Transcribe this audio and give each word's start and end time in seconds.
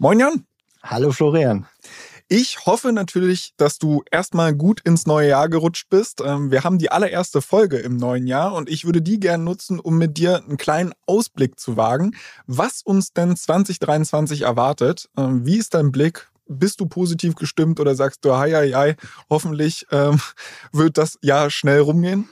Moin 0.00 0.20
Jan. 0.20 0.46
Hallo 0.80 1.10
Florian. 1.10 1.66
Ich 2.28 2.66
hoffe 2.66 2.92
natürlich, 2.92 3.54
dass 3.56 3.78
du 3.78 4.04
erstmal 4.12 4.54
gut 4.54 4.80
ins 4.82 5.06
neue 5.06 5.30
Jahr 5.30 5.48
gerutscht 5.48 5.88
bist. 5.90 6.22
Ähm, 6.24 6.52
wir 6.52 6.62
haben 6.62 6.78
die 6.78 6.92
allererste 6.92 7.42
Folge 7.42 7.78
im 7.78 7.96
neuen 7.96 8.28
Jahr 8.28 8.54
und 8.54 8.68
ich 8.68 8.84
würde 8.84 9.02
die 9.02 9.18
gerne 9.18 9.42
nutzen, 9.42 9.80
um 9.80 9.98
mit 9.98 10.16
dir 10.16 10.36
einen 10.36 10.56
kleinen 10.56 10.92
Ausblick 11.06 11.58
zu 11.58 11.76
wagen, 11.76 12.14
was 12.46 12.82
uns 12.82 13.12
denn 13.12 13.34
2023 13.34 14.42
erwartet. 14.42 15.08
Ähm, 15.16 15.44
wie 15.44 15.56
ist 15.56 15.74
dein 15.74 15.90
Blick? 15.90 16.30
Bist 16.46 16.78
du 16.78 16.86
positiv 16.86 17.34
gestimmt 17.34 17.80
oder 17.80 17.96
sagst 17.96 18.24
du, 18.24 18.36
hei, 18.36 18.52
hei, 18.52 18.70
hei, 18.70 18.96
hoffentlich 19.28 19.84
ähm, 19.90 20.20
wird 20.72 20.96
das 20.96 21.18
Jahr 21.22 21.50
schnell 21.50 21.80
rumgehen? 21.80 22.28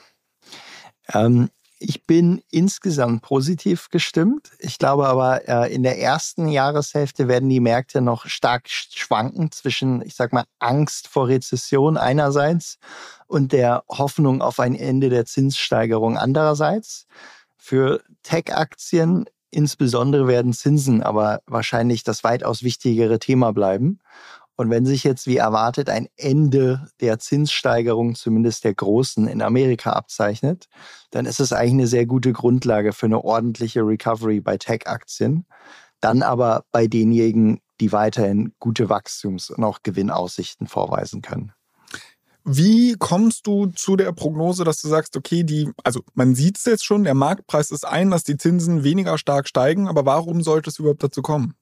Ähm, 1.12 1.50
ich 1.78 2.06
bin 2.06 2.42
insgesamt 2.50 3.22
positiv 3.22 3.90
gestimmt. 3.90 4.52
Ich 4.58 4.78
glaube 4.78 5.06
aber, 5.06 5.46
äh, 5.48 5.74
in 5.74 5.82
der 5.82 5.98
ersten 6.00 6.48
Jahreshälfte 6.48 7.28
werden 7.28 7.48
die 7.48 7.60
Märkte 7.60 8.00
noch 8.00 8.26
stark 8.26 8.68
schwanken 8.68 9.52
zwischen, 9.52 10.00
ich 10.02 10.14
sag 10.14 10.32
mal, 10.32 10.44
Angst 10.58 11.08
vor 11.08 11.28
Rezession 11.28 11.96
einerseits 11.96 12.78
und 13.26 13.52
der 13.52 13.84
Hoffnung 13.88 14.40
auf 14.40 14.58
ein 14.58 14.74
Ende 14.74 15.10
der 15.10 15.26
Zinssteigerung 15.26 16.16
andererseits. 16.16 17.06
Für 17.56 18.02
Tech-Aktien 18.22 19.26
insbesondere 19.50 20.28
werden 20.28 20.52
Zinsen 20.52 21.02
aber 21.02 21.40
wahrscheinlich 21.46 22.04
das 22.04 22.24
weitaus 22.24 22.62
wichtigere 22.62 23.18
Thema 23.18 23.52
bleiben. 23.52 24.00
Und 24.56 24.70
wenn 24.70 24.86
sich 24.86 25.04
jetzt 25.04 25.26
wie 25.26 25.36
erwartet 25.36 25.90
ein 25.90 26.08
Ende 26.16 26.88
der 27.00 27.18
Zinssteigerung, 27.18 28.14
zumindest 28.14 28.64
der 28.64 28.74
großen, 28.74 29.28
in 29.28 29.42
Amerika 29.42 29.92
abzeichnet, 29.92 30.68
dann 31.10 31.26
ist 31.26 31.40
es 31.40 31.52
eigentlich 31.52 31.72
eine 31.72 31.86
sehr 31.86 32.06
gute 32.06 32.32
Grundlage 32.32 32.92
für 32.92 33.06
eine 33.06 33.22
ordentliche 33.22 33.82
Recovery 33.82 34.40
bei 34.40 34.56
Tech-Aktien. 34.56 35.46
Dann 36.00 36.22
aber 36.22 36.64
bei 36.72 36.86
denjenigen, 36.86 37.60
die 37.80 37.92
weiterhin 37.92 38.54
gute 38.58 38.88
Wachstums- 38.88 39.50
und 39.50 39.62
auch 39.62 39.80
Gewinnaussichten 39.82 40.66
vorweisen 40.66 41.20
können. 41.20 41.52
Wie 42.48 42.94
kommst 42.94 43.46
du 43.48 43.66
zu 43.66 43.96
der 43.96 44.12
Prognose, 44.12 44.62
dass 44.62 44.80
du 44.80 44.88
sagst, 44.88 45.16
okay, 45.16 45.42
die, 45.42 45.68
also 45.82 46.00
man 46.14 46.36
sieht 46.36 46.58
es 46.58 46.64
jetzt 46.64 46.84
schon, 46.84 47.02
der 47.02 47.14
Marktpreis 47.14 47.72
ist 47.72 47.84
ein, 47.84 48.10
dass 48.10 48.22
die 48.22 48.36
Zinsen 48.36 48.84
weniger 48.84 49.18
stark 49.18 49.48
steigen, 49.48 49.88
aber 49.88 50.06
warum 50.06 50.42
sollte 50.42 50.70
es 50.70 50.78
überhaupt 50.78 51.02
dazu 51.02 51.22
kommen? 51.22 51.56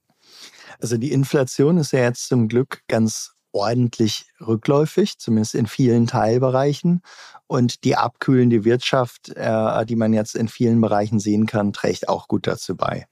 Also 0.80 0.97
die 0.97 1.12
Inflation 1.12 1.78
ist 1.78 1.92
ja 1.92 2.00
jetzt 2.00 2.28
zum 2.28 2.48
Glück 2.48 2.80
ganz 2.89 3.34
ordentlich 3.53 4.27
rückläufig, 4.41 5.19
zumindest 5.19 5.55
in 5.55 5.66
vielen 5.66 6.06
Teilbereichen. 6.06 7.03
Und 7.47 7.84
die 7.84 7.97
abkühlende 7.97 8.64
Wirtschaft, 8.64 9.28
äh, 9.31 9.86
die 9.86 9.97
man 9.97 10.12
jetzt 10.12 10.34
in 10.34 10.48
vielen 10.48 10.81
Bereichen 10.81 11.20
sehen 11.20 11.47
kann, 11.47 11.72
trägt 11.72 12.08
auch 12.08 12.27
gut 12.27 12.47
dazu 12.47 12.77
bei. 12.77 13.06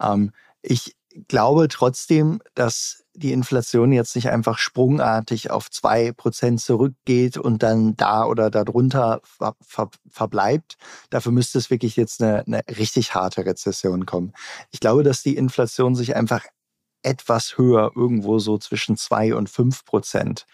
Ähm, 0.00 0.30
ich 0.62 0.94
glaube 1.28 1.68
trotzdem, 1.68 2.40
dass 2.54 3.04
die 3.14 3.32
Inflation 3.32 3.92
jetzt 3.92 4.14
nicht 4.14 4.30
einfach 4.30 4.56
sprungartig 4.56 5.50
auf 5.50 5.70
zwei 5.70 6.12
Prozent 6.12 6.60
zurückgeht 6.60 7.36
und 7.36 7.62
dann 7.62 7.94
da 7.96 8.24
oder 8.24 8.50
darunter 8.50 9.20
ver 9.22 9.54
ver 9.60 9.90
verbleibt. 10.08 10.76
Dafür 11.10 11.32
müsste 11.32 11.58
es 11.58 11.70
wirklich 11.70 11.96
jetzt 11.96 12.22
eine, 12.22 12.44
eine 12.46 12.62
richtig 12.78 13.14
harte 13.14 13.44
Rezession 13.44 14.06
kommen. 14.06 14.32
Ich 14.70 14.80
glaube, 14.80 15.02
dass 15.02 15.22
die 15.22 15.36
Inflation 15.36 15.94
sich 15.94 16.16
einfach 16.16 16.44
etwas 17.02 17.58
höher, 17.58 17.92
irgendwo 17.94 18.38
so 18.38 18.58
zwischen 18.58 18.96
zwei 18.96 19.34
und 19.34 19.50
fünf 19.50 19.84
Prozent 19.84 20.46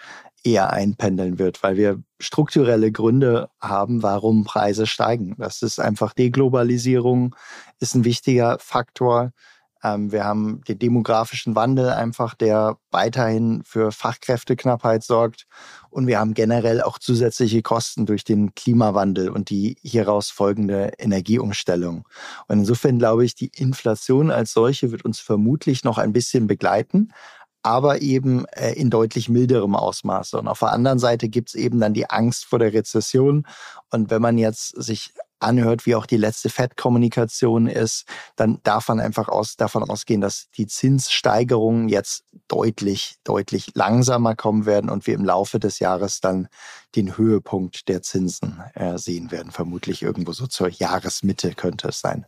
eher 0.44 0.72
einpendeln 0.72 1.38
wird, 1.38 1.62
weil 1.62 1.76
wir 1.76 2.02
strukturelle 2.20 2.92
Gründe 2.92 3.50
haben, 3.60 4.02
warum 4.02 4.44
Preise 4.44 4.86
steigen. 4.86 5.34
Das 5.38 5.62
ist 5.62 5.78
einfach 5.78 6.12
Deglobalisierung, 6.12 7.34
ist 7.80 7.94
ein 7.94 8.04
wichtiger 8.04 8.58
Faktor. 8.60 9.32
Ähm, 9.82 10.12
wir 10.12 10.24
haben 10.24 10.62
den 10.66 10.78
demografischen 10.78 11.54
Wandel 11.54 11.90
einfach, 11.90 12.34
der 12.34 12.78
weiterhin 12.90 13.62
für 13.64 13.92
Fachkräfteknappheit 13.92 15.02
sorgt. 15.04 15.46
Und 15.90 16.06
wir 16.06 16.18
haben 16.18 16.34
generell 16.34 16.82
auch 16.82 16.98
zusätzliche 16.98 17.62
Kosten 17.62 18.06
durch 18.06 18.24
den 18.24 18.54
Klimawandel 18.54 19.30
und 19.30 19.50
die 19.50 19.76
hieraus 19.82 20.30
folgende 20.30 20.92
Energieumstellung. 20.98 22.06
Und 22.48 22.58
insofern 22.58 22.98
glaube 22.98 23.24
ich, 23.24 23.34
die 23.34 23.50
Inflation 23.54 24.30
als 24.30 24.52
solche 24.52 24.90
wird 24.90 25.04
uns 25.04 25.20
vermutlich 25.20 25.84
noch 25.84 25.98
ein 25.98 26.12
bisschen 26.12 26.46
begleiten 26.46 27.12
aber 27.62 28.00
eben 28.02 28.46
äh, 28.52 28.72
in 28.72 28.88
deutlich 28.88 29.28
milderem 29.28 29.74
Ausmaße. 29.74 30.38
Und 30.38 30.48
auf 30.48 30.60
der 30.60 30.72
anderen 30.72 30.98
Seite 30.98 31.28
gibt 31.28 31.50
es 31.50 31.54
eben 31.54 31.80
dann 31.80 31.92
die 31.92 32.08
Angst 32.08 32.44
vor 32.44 32.58
der 32.58 32.72
Rezession. 32.72 33.46
Und 33.90 34.10
wenn 34.10 34.22
man 34.22 34.38
jetzt 34.38 34.68
sich 34.80 35.12
anhört, 35.40 35.86
wie 35.86 35.94
auch 35.94 36.06
die 36.06 36.16
letzte 36.16 36.48
FED-Kommunikation 36.48 37.66
ist, 37.66 38.04
dann 38.36 38.60
darf 38.62 38.88
man 38.88 39.00
einfach 39.00 39.28
aus, 39.28 39.56
davon 39.56 39.88
ausgehen, 39.88 40.20
dass 40.20 40.48
die 40.56 40.66
Zinssteigerungen 40.66 41.88
jetzt 41.88 42.24
deutlich, 42.48 43.16
deutlich 43.24 43.70
langsamer 43.74 44.34
kommen 44.34 44.66
werden 44.66 44.90
und 44.90 45.06
wir 45.06 45.14
im 45.14 45.24
Laufe 45.24 45.58
des 45.58 45.78
Jahres 45.78 46.20
dann 46.20 46.48
den 46.96 47.16
Höhepunkt 47.16 47.88
der 47.88 48.02
Zinsen 48.02 48.62
äh, 48.74 48.98
sehen 48.98 49.30
werden. 49.30 49.52
Vermutlich 49.52 50.02
irgendwo 50.02 50.32
so 50.32 50.46
zur 50.46 50.68
Jahresmitte 50.68 51.54
könnte 51.54 51.88
es 51.88 52.00
sein. 52.00 52.26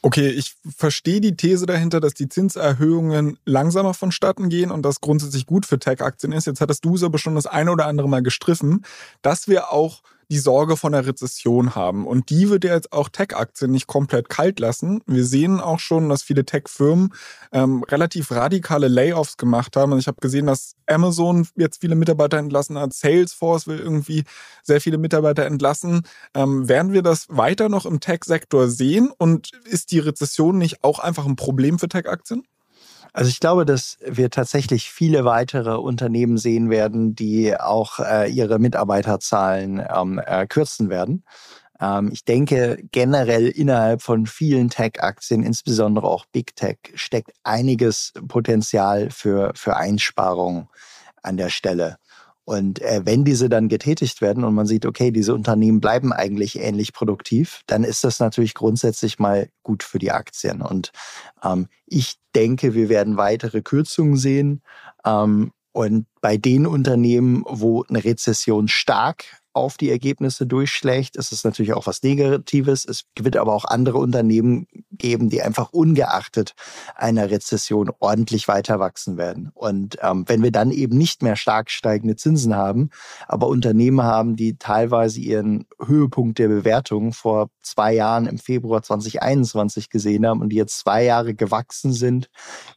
Okay, 0.00 0.28
ich 0.28 0.54
verstehe 0.76 1.20
die 1.20 1.36
These 1.36 1.66
dahinter, 1.66 1.98
dass 1.98 2.14
die 2.14 2.28
Zinserhöhungen 2.28 3.36
langsamer 3.44 3.94
vonstatten 3.94 4.48
gehen 4.48 4.70
und 4.70 4.82
das 4.82 5.00
grundsätzlich 5.00 5.44
gut 5.44 5.66
für 5.66 5.78
Tech-Aktien 5.78 6.32
ist. 6.32 6.46
Jetzt 6.46 6.60
hattest 6.60 6.84
du 6.84 6.94
es 6.94 7.02
aber 7.02 7.18
schon 7.18 7.34
das 7.34 7.46
eine 7.46 7.72
oder 7.72 7.86
andere 7.86 8.08
Mal 8.08 8.22
gestriffen, 8.22 8.84
dass 9.22 9.48
wir 9.48 9.72
auch 9.72 10.02
die 10.30 10.38
Sorge 10.38 10.76
von 10.76 10.92
der 10.92 11.06
Rezession 11.06 11.74
haben. 11.74 12.06
Und 12.06 12.30
die 12.30 12.50
wird 12.50 12.64
ja 12.64 12.74
jetzt 12.74 12.92
auch 12.92 13.08
Tech-Aktien 13.08 13.70
nicht 13.70 13.86
komplett 13.86 14.28
kalt 14.28 14.60
lassen. 14.60 15.02
Wir 15.06 15.24
sehen 15.24 15.60
auch 15.60 15.80
schon, 15.80 16.08
dass 16.08 16.22
viele 16.22 16.44
Tech-Firmen 16.44 17.14
ähm, 17.52 17.82
relativ 17.84 18.30
radikale 18.30 18.88
Layoffs 18.88 19.36
gemacht 19.36 19.76
haben. 19.76 19.92
Und 19.92 19.98
ich 19.98 20.06
habe 20.06 20.20
gesehen, 20.20 20.46
dass 20.46 20.74
Amazon 20.86 21.48
jetzt 21.56 21.80
viele 21.80 21.94
Mitarbeiter 21.94 22.38
entlassen 22.38 22.78
hat. 22.78 22.92
Salesforce 22.92 23.66
will 23.66 23.78
irgendwie 23.78 24.24
sehr 24.62 24.80
viele 24.80 24.98
Mitarbeiter 24.98 25.46
entlassen. 25.46 26.02
Ähm, 26.34 26.68
werden 26.68 26.92
wir 26.92 27.02
das 27.02 27.26
weiter 27.30 27.68
noch 27.68 27.86
im 27.86 28.00
Tech-Sektor 28.00 28.68
sehen? 28.68 29.10
Und 29.16 29.52
ist 29.64 29.92
die 29.92 29.98
Rezession 29.98 30.58
nicht 30.58 30.84
auch 30.84 30.98
einfach 30.98 31.26
ein 31.26 31.36
Problem 31.36 31.78
für 31.78 31.88
Tech-Aktien? 31.88 32.44
Also 33.12 33.30
ich 33.30 33.40
glaube, 33.40 33.64
dass 33.64 33.98
wir 34.04 34.30
tatsächlich 34.30 34.90
viele 34.90 35.24
weitere 35.24 35.76
Unternehmen 35.76 36.38
sehen 36.38 36.70
werden, 36.70 37.14
die 37.14 37.58
auch 37.58 37.98
äh, 38.00 38.30
ihre 38.30 38.58
Mitarbeiterzahlen 38.58 39.84
ähm, 39.94 40.20
äh, 40.24 40.46
kürzen 40.46 40.90
werden. 40.90 41.24
Ähm, 41.80 42.10
ich 42.12 42.24
denke, 42.24 42.82
generell 42.92 43.48
innerhalb 43.48 44.02
von 44.02 44.26
vielen 44.26 44.70
Tech-Aktien, 44.70 45.42
insbesondere 45.42 46.06
auch 46.06 46.26
Big 46.26 46.56
Tech, 46.56 46.78
steckt 46.94 47.32
einiges 47.44 48.12
Potenzial 48.28 49.10
für, 49.10 49.52
für 49.54 49.76
Einsparungen 49.76 50.68
an 51.22 51.36
der 51.36 51.50
Stelle. 51.50 51.98
Und 52.48 52.80
äh, 52.80 53.02
wenn 53.04 53.26
diese 53.26 53.50
dann 53.50 53.68
getätigt 53.68 54.22
werden 54.22 54.42
und 54.42 54.54
man 54.54 54.64
sieht, 54.64 54.86
okay, 54.86 55.10
diese 55.10 55.34
Unternehmen 55.34 55.82
bleiben 55.82 56.14
eigentlich 56.14 56.58
ähnlich 56.58 56.94
produktiv, 56.94 57.60
dann 57.66 57.84
ist 57.84 58.04
das 58.04 58.20
natürlich 58.20 58.54
grundsätzlich 58.54 59.18
mal 59.18 59.50
gut 59.62 59.82
für 59.82 59.98
die 59.98 60.12
Aktien. 60.12 60.62
Und 60.62 60.90
ähm, 61.44 61.66
ich 61.84 62.14
denke, 62.34 62.72
wir 62.72 62.88
werden 62.88 63.18
weitere 63.18 63.60
Kürzungen 63.60 64.16
sehen. 64.16 64.62
Ähm, 65.04 65.52
und 65.72 66.06
bei 66.22 66.38
den 66.38 66.66
Unternehmen, 66.66 67.44
wo 67.46 67.84
eine 67.86 68.02
Rezession 68.02 68.66
stark 68.66 69.37
auf 69.52 69.76
die 69.76 69.90
Ergebnisse 69.90 70.46
durchschlägt, 70.46 71.16
ist 71.16 71.44
natürlich 71.44 71.72
auch 71.72 71.86
was 71.86 72.02
Negatives. 72.02 72.84
Es 72.84 73.04
wird 73.18 73.36
aber 73.36 73.52
auch 73.52 73.64
andere 73.64 73.98
Unternehmen 73.98 74.66
geben, 74.92 75.30
die 75.30 75.42
einfach 75.42 75.72
ungeachtet 75.72 76.54
einer 76.94 77.30
Rezession 77.30 77.90
ordentlich 77.98 78.48
weiter 78.48 78.78
wachsen 78.78 79.16
werden. 79.16 79.50
Und 79.54 79.98
ähm, 80.02 80.24
wenn 80.26 80.42
wir 80.42 80.52
dann 80.52 80.70
eben 80.70 80.96
nicht 80.96 81.22
mehr 81.22 81.36
stark 81.36 81.70
steigende 81.70 82.16
Zinsen 82.16 82.54
haben, 82.54 82.90
aber 83.26 83.48
Unternehmen 83.48 84.02
haben, 84.02 84.36
die 84.36 84.58
teilweise 84.58 85.20
ihren 85.20 85.66
Höhepunkt 85.84 86.38
der 86.38 86.48
Bewertung 86.48 87.12
vor 87.12 87.50
zwei 87.62 87.94
Jahren 87.94 88.26
im 88.26 88.38
Februar 88.38 88.82
2021 88.82 89.90
gesehen 89.90 90.26
haben 90.26 90.40
und 90.40 90.50
die 90.50 90.56
jetzt 90.56 90.78
zwei 90.78 91.04
Jahre 91.04 91.34
gewachsen 91.34 91.92
sind, 91.92 92.30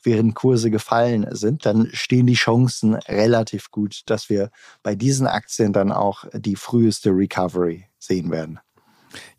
während 0.04 0.36
Kurse 0.36 0.72
gefallen 0.72 1.28
sind, 1.32 1.66
dann 1.66 1.90
stehen 1.94 2.28
die 2.28 2.34
Chancen 2.34 2.96
relativ 2.96 3.72
gut, 3.72 4.02
dass 4.06 4.30
wir 4.30 4.50
bei 4.84 4.96
diesen 4.96 5.28
Aktien 5.28 5.74
dann 5.74 5.92
auch 5.92 6.26
die 6.34 6.56
früheste 6.72 7.10
Recovery 7.10 7.86
sehen 8.00 8.32
werden. 8.32 8.60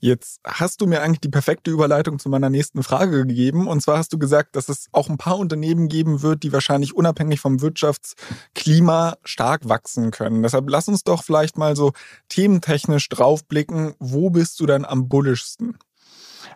Jetzt 0.00 0.40
hast 0.44 0.82
du 0.82 0.86
mir 0.86 1.00
eigentlich 1.00 1.20
die 1.20 1.30
perfekte 1.30 1.70
Überleitung 1.70 2.18
zu 2.18 2.28
meiner 2.28 2.50
nächsten 2.50 2.82
Frage 2.82 3.26
gegeben. 3.26 3.68
Und 3.68 3.80
zwar 3.80 3.96
hast 3.96 4.12
du 4.12 4.18
gesagt, 4.18 4.54
dass 4.54 4.68
es 4.68 4.88
auch 4.92 5.08
ein 5.08 5.16
paar 5.16 5.38
Unternehmen 5.38 5.88
geben 5.88 6.20
wird, 6.20 6.42
die 6.42 6.52
wahrscheinlich 6.52 6.94
unabhängig 6.94 7.40
vom 7.40 7.62
Wirtschaftsklima 7.62 9.16
stark 9.24 9.66
wachsen 9.66 10.10
können. 10.10 10.42
Deshalb 10.42 10.68
lass 10.68 10.88
uns 10.88 11.04
doch 11.04 11.24
vielleicht 11.24 11.56
mal 11.56 11.74
so 11.74 11.92
thementechnisch 12.28 13.08
draufblicken. 13.08 13.94
Wo 13.98 14.28
bist 14.28 14.60
du 14.60 14.66
denn 14.66 14.84
am 14.84 15.08
bullischsten? 15.08 15.78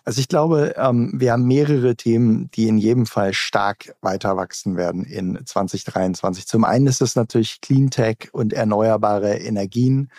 Also 0.04 0.20
ich 0.20 0.28
glaube, 0.28 0.74
ähm, 0.76 1.12
wir 1.14 1.32
haben 1.32 1.46
mehrere 1.46 1.96
Themen, 1.96 2.50
die 2.52 2.68
in 2.68 2.78
jedem 2.78 3.06
Fall 3.06 3.32
stark 3.32 3.96
weiter 4.02 4.36
wachsen 4.36 4.76
werden 4.76 5.04
in 5.04 5.40
2023. 5.44 6.46
Zum 6.46 6.64
einen 6.64 6.86
ist 6.86 7.02
es 7.02 7.16
natürlich 7.16 7.60
Cleantech 7.60 8.28
und 8.32 8.52
erneuerbare 8.52 9.36
Energien. 9.38 10.10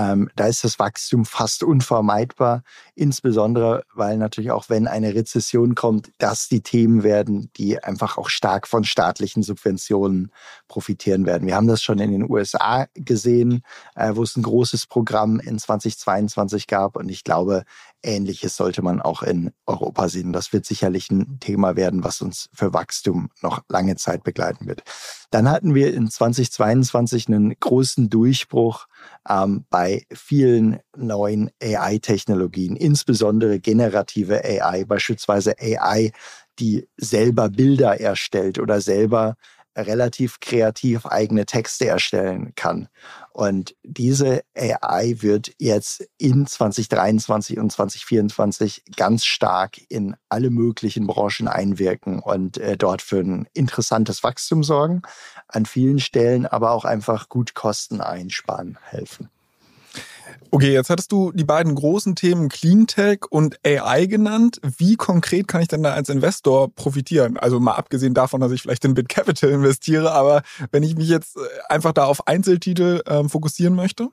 Ähm, 0.00 0.30
da 0.34 0.46
ist 0.46 0.64
das 0.64 0.78
Wachstum 0.78 1.26
fast 1.26 1.62
unvermeidbar, 1.62 2.62
insbesondere 3.00 3.82
weil 3.94 4.18
natürlich 4.18 4.50
auch 4.50 4.68
wenn 4.68 4.86
eine 4.86 5.14
Rezession 5.14 5.74
kommt, 5.74 6.12
das 6.18 6.48
die 6.48 6.60
Themen 6.60 7.02
werden, 7.02 7.50
die 7.56 7.82
einfach 7.82 8.18
auch 8.18 8.28
stark 8.28 8.68
von 8.68 8.84
staatlichen 8.84 9.42
Subventionen 9.42 10.32
profitieren 10.68 11.26
werden. 11.26 11.46
Wir 11.46 11.56
haben 11.56 11.66
das 11.66 11.82
schon 11.82 11.98
in 11.98 12.12
den 12.12 12.30
USA 12.30 12.86
gesehen, 12.94 13.62
äh, 13.94 14.12
wo 14.14 14.22
es 14.22 14.36
ein 14.36 14.42
großes 14.42 14.86
Programm 14.86 15.40
in 15.40 15.58
2022 15.58 16.66
gab 16.66 16.96
und 16.96 17.08
ich 17.08 17.24
glaube, 17.24 17.64
Ähnliches 18.02 18.56
sollte 18.56 18.82
man 18.82 19.00
auch 19.00 19.22
in 19.22 19.52
Europa 19.66 20.08
sehen. 20.08 20.32
Das 20.32 20.52
wird 20.52 20.64
sicherlich 20.64 21.10
ein 21.10 21.38
Thema 21.40 21.76
werden, 21.76 22.02
was 22.02 22.22
uns 22.22 22.48
für 22.52 22.72
Wachstum 22.72 23.30
noch 23.42 23.62
lange 23.68 23.96
Zeit 23.96 24.24
begleiten 24.24 24.66
wird. 24.66 24.82
Dann 25.30 25.48
hatten 25.48 25.74
wir 25.74 25.92
in 25.92 26.10
2022 26.10 27.28
einen 27.28 27.54
großen 27.58 28.08
Durchbruch 28.08 28.86
ähm, 29.28 29.64
bei 29.68 30.06
vielen 30.12 30.80
neuen 30.96 31.50
AI-Technologien, 31.62 32.76
insbesondere 32.90 33.60
generative 33.60 34.44
AI, 34.44 34.84
beispielsweise 34.84 35.54
AI, 35.60 36.10
die 36.58 36.88
selber 36.96 37.48
Bilder 37.48 38.00
erstellt 38.00 38.58
oder 38.58 38.80
selber 38.80 39.36
relativ 39.76 40.40
kreativ 40.40 41.06
eigene 41.06 41.46
Texte 41.46 41.86
erstellen 41.86 42.52
kann. 42.56 42.88
Und 43.32 43.76
diese 43.84 44.42
AI 44.56 45.14
wird 45.20 45.52
jetzt 45.58 46.04
in 46.18 46.46
2023 46.46 47.58
und 47.58 47.70
2024 47.70 48.82
ganz 48.96 49.24
stark 49.24 49.78
in 49.88 50.16
alle 50.28 50.50
möglichen 50.50 51.06
Branchen 51.06 51.46
einwirken 51.46 52.18
und 52.18 52.58
äh, 52.58 52.76
dort 52.76 53.02
für 53.02 53.20
ein 53.20 53.48
interessantes 53.54 54.24
Wachstum 54.24 54.64
sorgen, 54.64 55.02
an 55.46 55.64
vielen 55.64 56.00
Stellen 56.00 56.44
aber 56.44 56.72
auch 56.72 56.84
einfach 56.84 57.28
gut 57.28 57.54
Kosten 57.54 58.00
einsparen 58.00 58.76
helfen. 58.82 59.30
Okay, 60.52 60.72
jetzt 60.72 60.90
hattest 60.90 61.12
du 61.12 61.30
die 61.30 61.44
beiden 61.44 61.76
großen 61.76 62.16
Themen 62.16 62.48
Cleantech 62.48 63.20
und 63.30 63.58
AI 63.64 64.06
genannt. 64.06 64.60
Wie 64.78 64.96
konkret 64.96 65.46
kann 65.46 65.62
ich 65.62 65.68
denn 65.68 65.84
da 65.84 65.92
als 65.92 66.08
Investor 66.08 66.74
profitieren? 66.74 67.36
Also 67.36 67.60
mal 67.60 67.74
abgesehen 67.74 68.14
davon, 68.14 68.40
dass 68.40 68.50
ich 68.50 68.62
vielleicht 68.62 68.84
in 68.84 68.94
BitCapital 68.94 69.50
investiere, 69.50 70.10
aber 70.10 70.42
wenn 70.72 70.82
ich 70.82 70.96
mich 70.96 71.08
jetzt 71.08 71.36
äh, 71.36 71.40
einfach 71.68 71.92
da 71.92 72.04
auf 72.06 72.26
Einzeltitel 72.26 73.00
ähm, 73.06 73.28
fokussieren 73.28 73.76
möchte? 73.76 74.08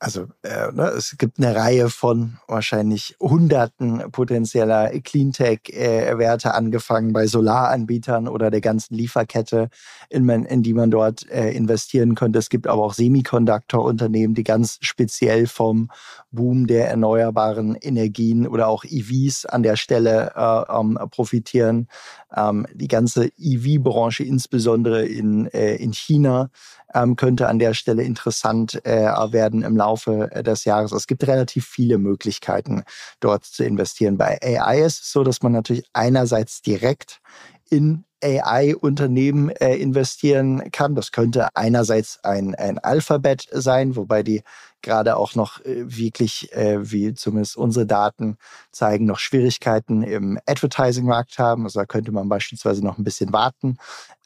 Also 0.00 0.26
äh, 0.42 0.70
ne, 0.72 0.84
es 0.96 1.16
gibt 1.18 1.38
eine 1.38 1.56
Reihe 1.56 1.90
von 1.90 2.38
wahrscheinlich 2.46 3.16
Hunderten 3.20 4.10
potenzieller 4.12 4.90
Cleantech-Werte, 5.00 6.54
angefangen 6.54 7.12
bei 7.12 7.26
Solaranbietern 7.26 8.28
oder 8.28 8.50
der 8.50 8.60
ganzen 8.60 8.94
Lieferkette, 8.94 9.70
in, 10.08 10.24
man, 10.24 10.44
in 10.44 10.62
die 10.62 10.74
man 10.74 10.90
dort 10.90 11.28
äh, 11.30 11.50
investieren 11.50 12.14
könnte. 12.14 12.38
Es 12.38 12.48
gibt 12.48 12.68
aber 12.68 12.84
auch 12.84 12.94
Semiconductor-Unternehmen, 12.94 14.34
die 14.34 14.44
ganz 14.44 14.78
speziell 14.82 15.48
vom 15.48 15.90
Boom 16.30 16.66
der 16.68 16.88
erneuerbaren 16.88 17.74
Energien 17.74 18.46
oder 18.46 18.68
auch 18.68 18.84
EVs 18.84 19.46
an 19.46 19.62
der 19.64 19.76
Stelle 19.76 20.32
äh, 20.36 20.78
ähm, 20.78 20.98
profitieren. 21.10 21.88
Ähm, 22.36 22.66
die 22.72 22.88
ganze 22.88 23.30
EV-Branche, 23.36 24.22
insbesondere 24.22 25.04
in, 25.06 25.46
äh, 25.46 25.74
in 25.76 25.92
China, 25.92 26.50
ähm, 26.94 27.16
könnte 27.16 27.48
an 27.48 27.58
der 27.58 27.74
Stelle 27.74 28.02
interessant 28.02 28.84
äh, 28.84 29.06
werden 29.32 29.62
im 29.62 29.76
Laufe 29.76 30.30
äh, 30.32 30.42
des 30.42 30.64
Jahres. 30.64 30.92
Es 30.92 31.06
gibt 31.06 31.26
relativ 31.26 31.66
viele 31.66 31.98
Möglichkeiten, 31.98 32.82
dort 33.20 33.44
zu 33.44 33.64
investieren. 33.64 34.16
Bei 34.16 34.38
AI 34.42 34.80
ist 34.82 35.02
es 35.02 35.12
so, 35.12 35.24
dass 35.24 35.42
man 35.42 35.52
natürlich 35.52 35.84
einerseits 35.92 36.62
direkt 36.62 37.20
in 37.70 38.04
AI-Unternehmen 38.22 39.50
äh, 39.50 39.76
investieren 39.76 40.70
kann. 40.72 40.94
Das 40.94 41.12
könnte 41.12 41.48
einerseits 41.54 42.18
ein, 42.24 42.54
ein 42.54 42.78
Alphabet 42.78 43.46
sein, 43.52 43.96
wobei 43.96 44.22
die 44.22 44.42
gerade 44.82 45.16
auch 45.16 45.34
noch 45.34 45.64
äh, 45.64 45.84
wirklich, 45.96 46.52
äh, 46.52 46.90
wie 46.90 47.14
zumindest 47.14 47.56
unsere 47.56 47.86
Daten 47.86 48.36
zeigen, 48.70 49.06
noch 49.06 49.18
Schwierigkeiten 49.18 50.02
im 50.02 50.38
Advertising-Markt 50.46 51.38
haben. 51.38 51.64
Also 51.64 51.80
da 51.80 51.86
könnte 51.86 52.12
man 52.12 52.28
beispielsweise 52.28 52.84
noch 52.84 52.98
ein 52.98 53.04
bisschen 53.04 53.32
warten 53.32 53.76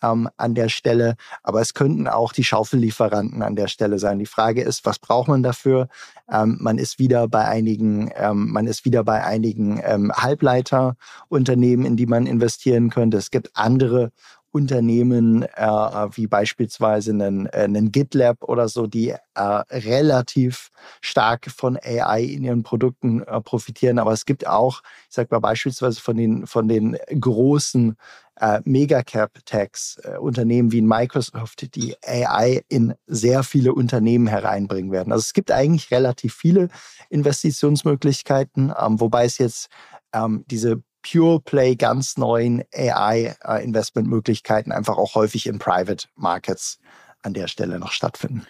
ähm, 0.02 0.28
an 0.36 0.54
der 0.54 0.68
Stelle. 0.68 1.16
Aber 1.42 1.60
es 1.60 1.74
könnten 1.74 2.08
auch 2.08 2.32
die 2.32 2.44
Schaufellieferanten 2.44 3.42
an 3.42 3.56
der 3.56 3.68
Stelle 3.68 3.98
sein. 3.98 4.18
Die 4.18 4.26
Frage 4.26 4.62
ist, 4.62 4.84
was 4.84 4.98
braucht 4.98 5.28
man 5.28 5.42
dafür? 5.42 5.88
Ähm, 6.30 6.58
man 6.60 6.78
ist 6.78 6.98
wieder 6.98 7.28
bei 7.28 7.44
einigen, 7.44 8.10
ähm, 8.14 8.50
man 8.52 8.66
ist 8.66 8.84
wieder 8.84 9.04
bei 9.04 9.24
einigen 9.24 9.80
ähm, 9.84 10.12
Halbleiterunternehmen, 10.14 11.86
in 11.86 11.96
die 11.96 12.06
man 12.06 12.26
investieren 12.26 12.90
könnte. 12.90 13.16
Es 13.16 13.30
gibt 13.30 13.50
andere 13.54 14.12
Unternehmen 14.52 15.42
äh, 15.42 15.66
wie 16.12 16.26
beispielsweise 16.26 17.10
einen, 17.10 17.46
äh, 17.46 17.62
einen 17.62 17.90
GitLab 17.90 18.44
oder 18.44 18.68
so, 18.68 18.86
die 18.86 19.08
äh, 19.08 19.18
relativ 19.40 20.70
stark 21.00 21.50
von 21.50 21.78
AI 21.82 22.22
in 22.22 22.44
ihren 22.44 22.62
Produkten 22.62 23.22
äh, 23.22 23.40
profitieren. 23.40 23.98
Aber 23.98 24.12
es 24.12 24.26
gibt 24.26 24.46
auch, 24.46 24.82
ich 25.08 25.14
sage 25.14 25.28
mal 25.30 25.40
beispielsweise 25.40 26.00
von 26.00 26.16
den, 26.16 26.46
von 26.46 26.68
den 26.68 26.98
großen 27.18 27.96
äh, 28.40 28.60
Megacap-Tags, 28.64 29.98
äh, 30.04 30.18
Unternehmen 30.18 30.70
wie 30.72 30.82
Microsoft, 30.82 31.74
die 31.74 31.96
AI 32.04 32.62
in 32.68 32.94
sehr 33.06 33.42
viele 33.44 33.72
Unternehmen 33.72 34.26
hereinbringen 34.26 34.92
werden. 34.92 35.12
Also 35.12 35.22
es 35.22 35.32
gibt 35.32 35.50
eigentlich 35.50 35.90
relativ 35.90 36.34
viele 36.34 36.68
Investitionsmöglichkeiten, 37.08 38.72
ähm, 38.78 39.00
wobei 39.00 39.24
es 39.24 39.38
jetzt 39.38 39.68
ähm, 40.12 40.44
diese 40.50 40.82
Pure 41.02 41.40
Play 41.40 41.76
ganz 41.76 42.16
neuen 42.16 42.62
AI-Investmentmöglichkeiten 42.74 44.72
einfach 44.72 44.96
auch 44.96 45.14
häufig 45.14 45.46
in 45.46 45.58
Private 45.58 46.08
Markets 46.16 46.78
an 47.22 47.34
der 47.34 47.48
Stelle 47.48 47.78
noch 47.78 47.92
stattfinden. 47.92 48.46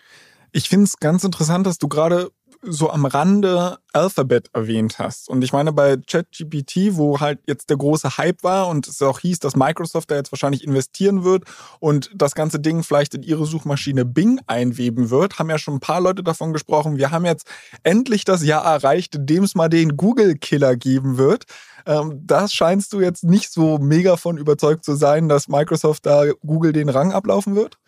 Ich 0.52 0.68
finde 0.68 0.84
es 0.84 0.98
ganz 0.98 1.24
interessant, 1.24 1.66
dass 1.66 1.78
du 1.78 1.88
gerade 1.88 2.30
so 2.62 2.90
am 2.90 3.06
Rande 3.06 3.78
Alphabet 3.92 4.48
erwähnt 4.52 4.98
hast. 4.98 5.28
Und 5.28 5.42
ich 5.42 5.52
meine, 5.52 5.72
bei 5.72 5.96
ChatGPT, 5.96 6.96
wo 6.96 7.18
halt 7.18 7.40
jetzt 7.46 7.70
der 7.70 7.76
große 7.76 8.16
Hype 8.16 8.44
war 8.44 8.68
und 8.68 8.86
es 8.86 9.02
auch 9.02 9.18
hieß, 9.18 9.40
dass 9.40 9.56
Microsoft 9.56 10.10
da 10.10 10.14
jetzt 10.14 10.30
wahrscheinlich 10.30 10.64
investieren 10.64 11.24
wird 11.24 11.44
und 11.80 12.10
das 12.14 12.34
ganze 12.34 12.60
Ding 12.60 12.84
vielleicht 12.84 13.14
in 13.14 13.24
ihre 13.24 13.46
Suchmaschine 13.46 14.04
Bing 14.04 14.40
einweben 14.46 15.10
wird, 15.10 15.38
haben 15.38 15.50
ja 15.50 15.58
schon 15.58 15.74
ein 15.74 15.80
paar 15.80 16.00
Leute 16.00 16.22
davon 16.22 16.52
gesprochen. 16.52 16.96
Wir 16.96 17.10
haben 17.10 17.24
jetzt 17.24 17.48
endlich 17.82 18.24
das 18.24 18.44
Jahr 18.44 18.64
erreicht, 18.64 19.16
in 19.16 19.26
dem 19.26 19.42
es 19.42 19.56
mal 19.56 19.68
den 19.68 19.96
Google-Killer 19.96 20.76
geben 20.76 21.18
wird. 21.18 21.44
Ähm, 21.86 22.20
das 22.24 22.52
scheinst 22.52 22.92
du 22.92 23.00
jetzt 23.00 23.24
nicht 23.24 23.52
so 23.52 23.78
mega 23.78 24.16
von 24.16 24.38
überzeugt 24.38 24.84
zu 24.84 24.94
sein, 24.94 25.28
dass 25.28 25.48
Microsoft 25.48 26.06
da 26.06 26.24
Google 26.44 26.72
den 26.72 26.88
Rang 26.88 27.12
ablaufen 27.12 27.56
wird? 27.56 27.78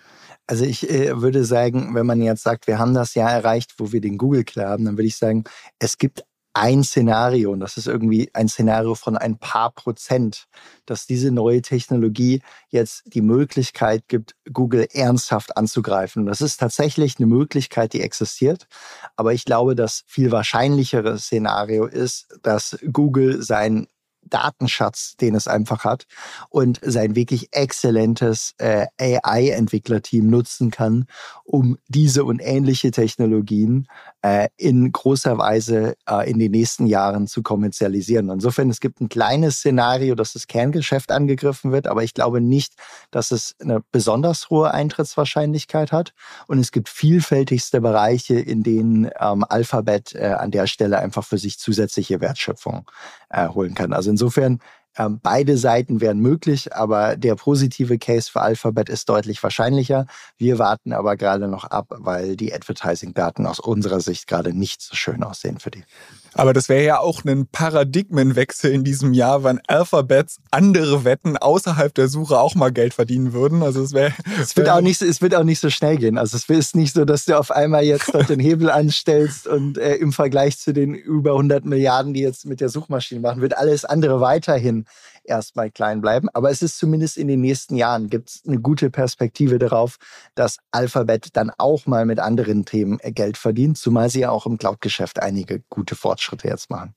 Also 0.47 0.65
ich 0.65 0.91
äh, 0.91 1.21
würde 1.23 1.45
sagen, 1.45 1.95
wenn 1.95 2.07
man 2.07 2.21
jetzt 2.21 2.43
sagt, 2.43 2.67
wir 2.67 2.79
haben 2.79 2.95
das 2.95 3.15
Jahr 3.15 3.31
erreicht, 3.31 3.75
wo 3.79 3.93
wir 3.93 4.01
den 4.01 4.19
Google-Killer 4.19 4.69
haben, 4.69 4.85
dann 4.85 4.97
würde 4.97 5.07
ich 5.07 5.17
sagen, 5.17 5.45
es 5.79 5.97
gibt 5.97 6.25
ein 6.55 6.85
Szenario, 6.85 7.51
und 7.51 7.61
das 7.61 7.77
ist 7.77 7.89
irgendwie 7.89 8.31
ein 8.33 8.49
Szenario 8.49 8.95
von 8.95 9.17
ein 9.17 9.39
paar 9.39 9.73
Prozent, 9.73 10.47
dass 10.87 11.07
diese 11.07 11.33
neue 11.33 11.63
Technologie 11.63 12.43
jetzt 12.69 13.03
die 13.07 13.23
Möglichkeit 13.23 14.05
gibt, 14.07 14.37
Google 14.53 14.87
ernsthaft 14.93 15.57
anzugreifen. 15.57 16.23
Und 16.23 16.27
das 16.27 16.41
ist 16.41 16.59
tatsächlich 16.59 17.19
eine 17.19 17.27
Möglichkeit, 17.27 17.93
die 17.93 18.03
existiert. 18.03 18.69
Aber 19.17 19.33
ich 19.33 19.45
glaube, 19.45 19.75
das 19.75 20.05
viel 20.07 20.31
wahrscheinlichere 20.31 21.19
Szenario 21.19 21.87
ist, 21.87 22.29
dass 22.43 22.79
Google 22.91 23.43
sein 23.43 23.89
Datenschatz, 24.29 25.17
den 25.17 25.35
es 25.35 25.49
einfach 25.49 25.85
hat 25.85 26.07
und 26.49 26.81
sein 26.83 27.17
wirklich 27.17 27.49
exzellentes 27.53 28.55
äh, 28.59 28.87
AI-Entwicklerteam 28.99 30.27
nutzen 30.29 30.71
kann, 30.71 31.07
um 31.45 31.79
diese 31.89 32.25
und 32.25 32.41
ähnliche 32.41 32.91
Technologien 32.91 33.87
äh, 34.23 34.49
in 34.57 34.91
großer 34.93 35.39
Weise 35.39 35.95
äh, 36.09 36.31
in 36.31 36.39
den 36.39 36.51
nächsten 36.53 36.87
Jahren 36.87 37.27
zu 37.27 37.43
kommerzialisieren. 37.43 38.31
Insofern, 38.31 38.71
es 38.71 38.81
gibt 38.81 39.01
ein 39.01 39.09
kleines 39.09 39.59
Szenario, 39.59 40.15
dass 40.15 40.33
das 40.33 40.47
Kerngeschäft 40.47 41.13
angegriffen 41.13 41.73
wird, 41.73 41.87
aber 41.87 42.03
ich 42.03 42.15
glaube 42.15 42.41
nicht, 42.41 42.75
dass 43.11 43.31
es 43.31 43.55
eine 43.61 43.83
besonders 43.93 44.51
hohe 44.51 44.73
Eintrittswahrscheinlichkeit 44.73 45.93
hat. 45.93 46.15
Und 46.47 46.59
es 46.59 46.73
gibt 46.73 46.89
vielfältigste 46.89 47.81
Bereiche, 47.81 48.35
in 48.41 48.63
denen 48.63 49.11
ähm, 49.21 49.45
Alphabet 49.49 50.15
äh, 50.15 50.27
an 50.39 50.51
der 50.51 50.67
Stelle 50.67 50.99
einfach 50.99 51.25
für 51.25 51.39
sich 51.39 51.59
zusätzliche 51.59 52.21
Wertschöpfung 52.21 52.91
äh, 53.31 53.49
holen 53.49 53.75
kann. 53.75 53.93
Also 53.93 54.11
insofern, 54.15 54.61
ähm, 54.97 55.19
beide 55.21 55.57
Seiten 55.59 56.01
wären 56.01 56.21
möglich, 56.21 56.73
aber 56.73 57.17
der 57.17 57.35
positive 57.35 57.99
Case 57.99 58.31
für 58.31 58.43
Alphabet 58.43 58.89
ist 58.89 59.09
deutlich 59.09 59.43
wahrscheinlicher. 59.43 60.07
Wir 60.37 60.61
warten 60.61 60.93
aber 60.93 61.17
gerade 61.17 61.49
noch 61.49 61.65
ab, 61.65 61.87
weil 61.89 62.37
die 62.37 62.55
Advertising-Daten 62.55 63.45
aus 63.47 63.59
unserer 63.59 64.01
Sicht 64.01 64.29
gerade 64.29 64.57
nicht 64.57 64.81
so 64.83 64.95
schön 64.95 65.25
aussehen 65.25 65.59
für 65.59 65.73
die. 65.73 65.85
Aber 66.35 66.53
das 66.53 66.69
wäre 66.69 66.85
ja 66.85 66.99
auch 66.99 67.25
ein 67.25 67.47
Paradigmenwechsel 67.47 68.73
in 68.73 68.85
diesem 68.85 69.15
Jahr, 69.15 69.45
wenn 69.45 69.61
Alphabets 69.67 70.41
andere 70.51 71.05
Wetten 71.05 71.37
außerhalb 71.37 71.95
der 71.95 72.09
Suche 72.09 72.39
auch 72.39 72.55
mal 72.55 72.73
Geld 72.73 72.95
verdienen 72.95 73.33
würden. 73.33 73.63
Also 73.63 73.83
es 73.83 73.93
wäre. 73.93 74.13
Es 74.41 74.57
wird 74.57 74.69
auch 74.69 74.81
nicht, 74.81 75.01
es 75.01 75.23
wird 75.23 75.35
auch 75.35 75.45
nicht 75.45 75.61
so 75.61 75.71
schnell 75.71 75.97
gehen. 75.97 76.19
Also 76.19 76.37
es 76.37 76.49
ist 76.49 76.77
nicht 76.77 76.95
so, 76.95 77.05
dass 77.05 77.25
du 77.25 77.39
auf 77.39 77.51
einmal 77.51 77.85
jetzt 77.85 78.15
dort 78.15 78.29
den 78.29 78.41
Hebel 78.41 78.71
anstellst 78.71 79.47
und 79.47 79.79
äh, 79.79 79.95
im 79.95 80.13
Vergleich 80.13 80.59
zu 80.59 80.73
den 80.73 80.95
über 80.95 81.33
100 81.33 81.65
Milliarden, 81.65 82.15
die 82.15 82.21
jetzt 82.21 82.47
mit 82.47 82.61
der 82.61 82.69
Suchmaschine 82.69 83.21
machen, 83.21 83.41
wird 83.41 83.57
alles 83.57 83.85
andere 83.85 84.21
weiterhin 84.21 84.87
erstmal 85.25 85.71
klein 85.71 86.01
bleiben. 86.01 86.29
Aber 86.33 86.51
es 86.51 86.63
ist 86.63 86.79
zumindest 86.79 87.17
in 87.17 87.29
den 87.29 87.41
nächsten 87.41 87.77
Jahren 87.77 88.09
gibt 88.09 88.31
es 88.31 88.43
eine 88.47 88.59
gute 88.59 88.91
Perspektive 88.91 89.59
darauf, 89.59 89.97
dass 90.35 90.59
Alphabet 90.71 91.29
dann 91.35 91.51
auch 91.59 91.87
mal 91.87 92.07
mit 92.07 92.21
anderen 92.21 92.65
Themen 92.65 92.99
äh, 93.01 93.13
Geld 93.13 93.37
verdient, 93.37 93.79
zumal 93.79 94.11
sie 94.11 94.21
ja 94.21 94.31
auch 94.31 94.47
im 94.47 94.59
Cloud-Geschäft 94.59 95.23
einige 95.23 95.63
gute 95.69 95.97
Fortschritte 95.97 96.49
jetzt 96.49 96.71
machen. 96.71 96.95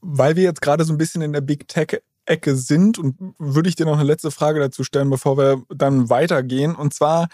Weil 0.00 0.36
wir 0.36 0.42
jetzt 0.42 0.62
gerade 0.62 0.84
so 0.84 0.92
ein 0.92 0.98
bisschen 0.98 1.22
in 1.22 1.32
der 1.32 1.40
Big 1.40 1.68
Tech 1.68 2.00
Ecke 2.26 2.56
sind 2.56 2.98
und 2.98 3.34
würde 3.38 3.68
ich 3.68 3.76
dir 3.76 3.86
noch 3.86 3.94
eine 3.94 4.04
letzte 4.04 4.30
Frage 4.30 4.60
dazu 4.60 4.84
stellen, 4.84 5.10
bevor 5.10 5.38
wir 5.38 5.62
dann 5.74 6.10
weitergehen. 6.10 6.74
Und 6.74 6.92
zwar, 6.92 7.28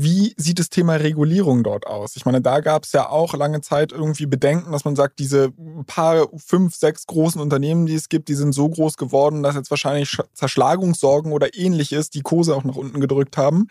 wie 0.00 0.32
sieht 0.36 0.60
das 0.60 0.70
Thema 0.70 0.94
Regulierung 0.94 1.64
dort 1.64 1.88
aus? 1.88 2.14
Ich 2.14 2.24
meine, 2.24 2.40
da 2.40 2.60
gab 2.60 2.84
es 2.84 2.92
ja 2.92 3.08
auch 3.08 3.34
lange 3.34 3.62
Zeit 3.62 3.90
irgendwie 3.90 4.26
Bedenken, 4.26 4.70
dass 4.70 4.84
man 4.84 4.94
sagt, 4.94 5.18
diese 5.18 5.50
paar, 5.88 6.28
fünf, 6.36 6.76
sechs 6.76 7.04
großen 7.08 7.40
Unternehmen, 7.40 7.86
die 7.86 7.96
es 7.96 8.08
gibt, 8.08 8.28
die 8.28 8.36
sind 8.36 8.52
so 8.52 8.68
groß 8.68 8.96
geworden, 8.96 9.42
dass 9.42 9.56
jetzt 9.56 9.70
wahrscheinlich 9.70 10.16
Zerschlagungssorgen 10.34 11.32
oder 11.32 11.56
ähnliches 11.56 12.10
die 12.10 12.20
Kurse 12.20 12.54
auch 12.54 12.62
nach 12.62 12.76
unten 12.76 13.00
gedrückt 13.00 13.36
haben. 13.36 13.66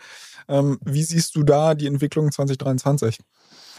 Ähm, 0.48 0.78
wie 0.84 1.02
siehst 1.02 1.34
du 1.34 1.44
da 1.44 1.74
die 1.74 1.86
Entwicklung 1.86 2.30
2023? 2.30 3.20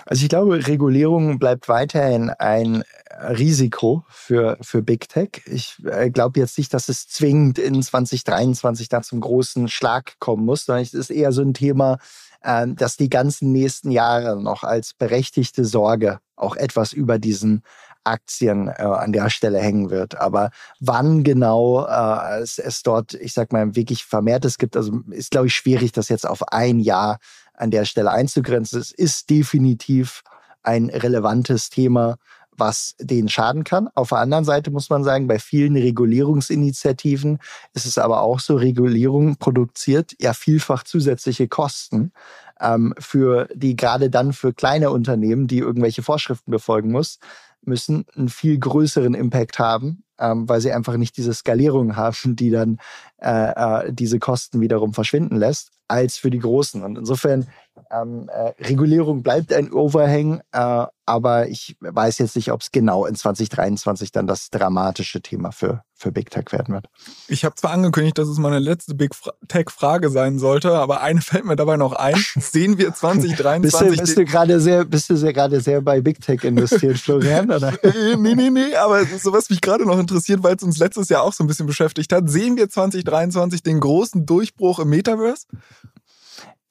Also 0.07 0.23
ich 0.23 0.29
glaube, 0.29 0.65
Regulierung 0.65 1.37
bleibt 1.37 1.69
weiterhin 1.69 2.31
ein 2.31 2.83
Risiko 3.21 4.05
für, 4.09 4.57
für 4.61 4.81
Big 4.81 5.07
Tech. 5.07 5.43
Ich 5.45 5.77
äh, 5.85 6.09
glaube 6.09 6.39
jetzt 6.39 6.57
nicht, 6.57 6.73
dass 6.73 6.89
es 6.89 7.07
zwingend 7.07 7.59
in 7.59 7.83
2023 7.83 8.89
da 8.89 9.03
zum 9.03 9.19
großen 9.21 9.67
Schlag 9.67 10.17
kommen 10.17 10.45
muss, 10.45 10.65
sondern 10.65 10.81
es 10.81 10.95
ist 10.95 11.11
eher 11.11 11.31
so 11.31 11.43
ein 11.43 11.53
Thema, 11.53 11.99
dass 12.41 12.96
die 12.96 13.10
ganzen 13.10 13.51
nächsten 13.51 13.91
Jahre 13.91 14.41
noch 14.41 14.63
als 14.63 14.93
berechtigte 14.93 15.65
Sorge 15.65 16.19
auch 16.36 16.55
etwas 16.55 16.93
über 16.93 17.19
diesen 17.19 17.63
Aktien 18.03 18.67
äh, 18.67 18.81
an 18.81 19.12
der 19.12 19.29
Stelle 19.29 19.60
hängen 19.60 19.89
wird. 19.89 20.15
Aber 20.15 20.51
wann 20.79 21.24
genau 21.24 21.86
äh, 21.86 22.39
es, 22.41 22.58
es 22.58 22.81
dort, 22.81 23.13
ich 23.13 23.34
sag 23.34 23.51
mal, 23.51 23.75
wirklich 23.75 24.05
vermehrtes 24.05 24.58
gibt, 24.58 24.75
also 24.75 25.01
ist, 25.12 25.31
glaube 25.31 25.48
ich, 25.48 25.55
schwierig, 25.55 25.91
das 25.91 26.10
jetzt 26.10 26.27
auf 26.27 26.48
ein 26.51 26.79
Jahr 26.79 27.19
an 27.53 27.72
der 27.72 27.86
Stelle 27.86 28.12
einzugrenzen. 28.12 28.79
Es 28.79 28.91
ist 28.91 29.29
definitiv 29.29 30.24
ein 30.63 30.89
relevantes 30.89 31.69
Thema, 31.69 32.17
was 32.59 32.95
denen 32.99 33.29
schaden 33.29 33.63
kann. 33.63 33.89
Auf 33.95 34.09
der 34.09 34.19
anderen 34.19 34.45
Seite 34.45 34.71
muss 34.71 34.89
man 34.89 35.03
sagen, 35.03 35.27
bei 35.27 35.39
vielen 35.39 35.75
Regulierungsinitiativen 35.75 37.39
ist 37.73 37.85
es 37.85 37.97
aber 37.97 38.21
auch 38.21 38.39
so, 38.39 38.55
Regulierung 38.55 39.37
produziert 39.37 40.13
ja 40.19 40.33
vielfach 40.33 40.83
zusätzliche 40.83 41.47
Kosten 41.47 42.11
ähm, 42.59 42.93
für 42.99 43.47
die 43.53 43.75
gerade 43.75 44.09
dann 44.09 44.33
für 44.33 44.53
kleine 44.53 44.91
Unternehmen, 44.91 45.47
die 45.47 45.59
irgendwelche 45.59 46.03
Vorschriften 46.03 46.51
befolgen 46.51 46.91
muss, 46.91 47.19
müssen 47.61 48.05
einen 48.15 48.29
viel 48.29 48.57
größeren 48.57 49.13
Impact 49.13 49.59
haben, 49.59 50.03
ähm, 50.19 50.47
weil 50.47 50.61
sie 50.61 50.71
einfach 50.71 50.97
nicht 50.97 51.17
diese 51.17 51.33
Skalierung 51.33 51.95
haben, 51.95 52.35
die 52.35 52.49
dann 52.49 52.77
äh, 53.21 53.87
äh, 53.87 53.93
diese 53.93 54.19
Kosten 54.19 54.61
wiederum 54.61 54.93
verschwinden 54.93 55.37
lässt, 55.37 55.71
als 55.87 56.17
für 56.17 56.29
die 56.29 56.39
Großen. 56.39 56.83
Und 56.83 56.97
insofern 56.97 57.47
ähm, 57.91 58.29
äh, 58.29 58.53
Regulierung 58.63 59.24
bleibt 59.24 59.53
ein 59.53 59.71
Overhang, 59.71 60.41
äh, 60.51 60.86
aber 61.09 61.48
ich 61.48 61.75
weiß 61.79 62.19
jetzt 62.19 62.36
nicht, 62.36 62.51
ob 62.51 62.62
es 62.62 62.71
genau 62.71 63.05
in 63.05 63.15
2023 63.15 64.12
dann 64.12 64.27
das 64.27 64.51
dramatische 64.51 65.21
Thema 65.21 65.51
für, 65.51 65.83
für 65.95 66.12
Big 66.12 66.29
Tech 66.29 66.51
werden 66.51 66.75
wird. 66.75 66.86
Ich 67.27 67.43
habe 67.43 67.55
zwar 67.55 67.71
angekündigt, 67.71 68.19
dass 68.19 68.27
es 68.27 68.38
meine 68.38 68.59
letzte 68.59 68.93
Big 68.93 69.15
Tech-Frage 69.48 70.12
sein 70.12 70.38
sollte, 70.38 70.74
aber 70.74 71.01
eine 71.01 71.21
fällt 71.29 71.45
mir 71.45 71.55
dabei 71.55 71.77
noch 71.77 71.93
ein. 71.93 72.24
Sehen 72.36 72.77
wir 72.77 72.93
2023... 72.93 74.00
bist 74.00 74.17
du, 74.17 74.24
du 74.24 74.31
gerade 74.31 74.59
sehr, 74.59 74.86
bist 74.86 75.09
du 75.09 75.17
sehr, 75.17 75.33
gerade 75.33 75.62
sehr 75.62 75.81
bei 75.81 76.00
Big 76.00 76.21
Tech 76.21 76.43
investiert, 76.43 76.98
Florian? 77.00 77.50
Oder? 77.50 77.83
Äh, 77.83 78.15
nee, 78.15 78.36
nee, 78.36 78.51
nee, 78.51 78.75
aber 78.75 79.03
so 79.05 79.33
was 79.33 79.50
mich 79.50 79.62
gerade 79.62 79.86
noch 79.88 79.98
interessiert, 79.98 80.43
weil 80.43 80.55
es 80.55 80.63
uns 80.63 80.77
letztes 80.77 81.09
Jahr 81.09 81.24
auch 81.24 81.33
so 81.33 81.43
ein 81.43 81.48
bisschen 81.48 81.65
beschäftigt 81.65 82.13
hat. 82.13 82.29
Sehen 82.29 82.55
wir 82.55 82.69
2023 82.69 83.63
den 83.63 83.79
großen 83.79 84.27
Durchbruch 84.27 84.77
im 84.77 84.89
Metaverse? 84.89 85.48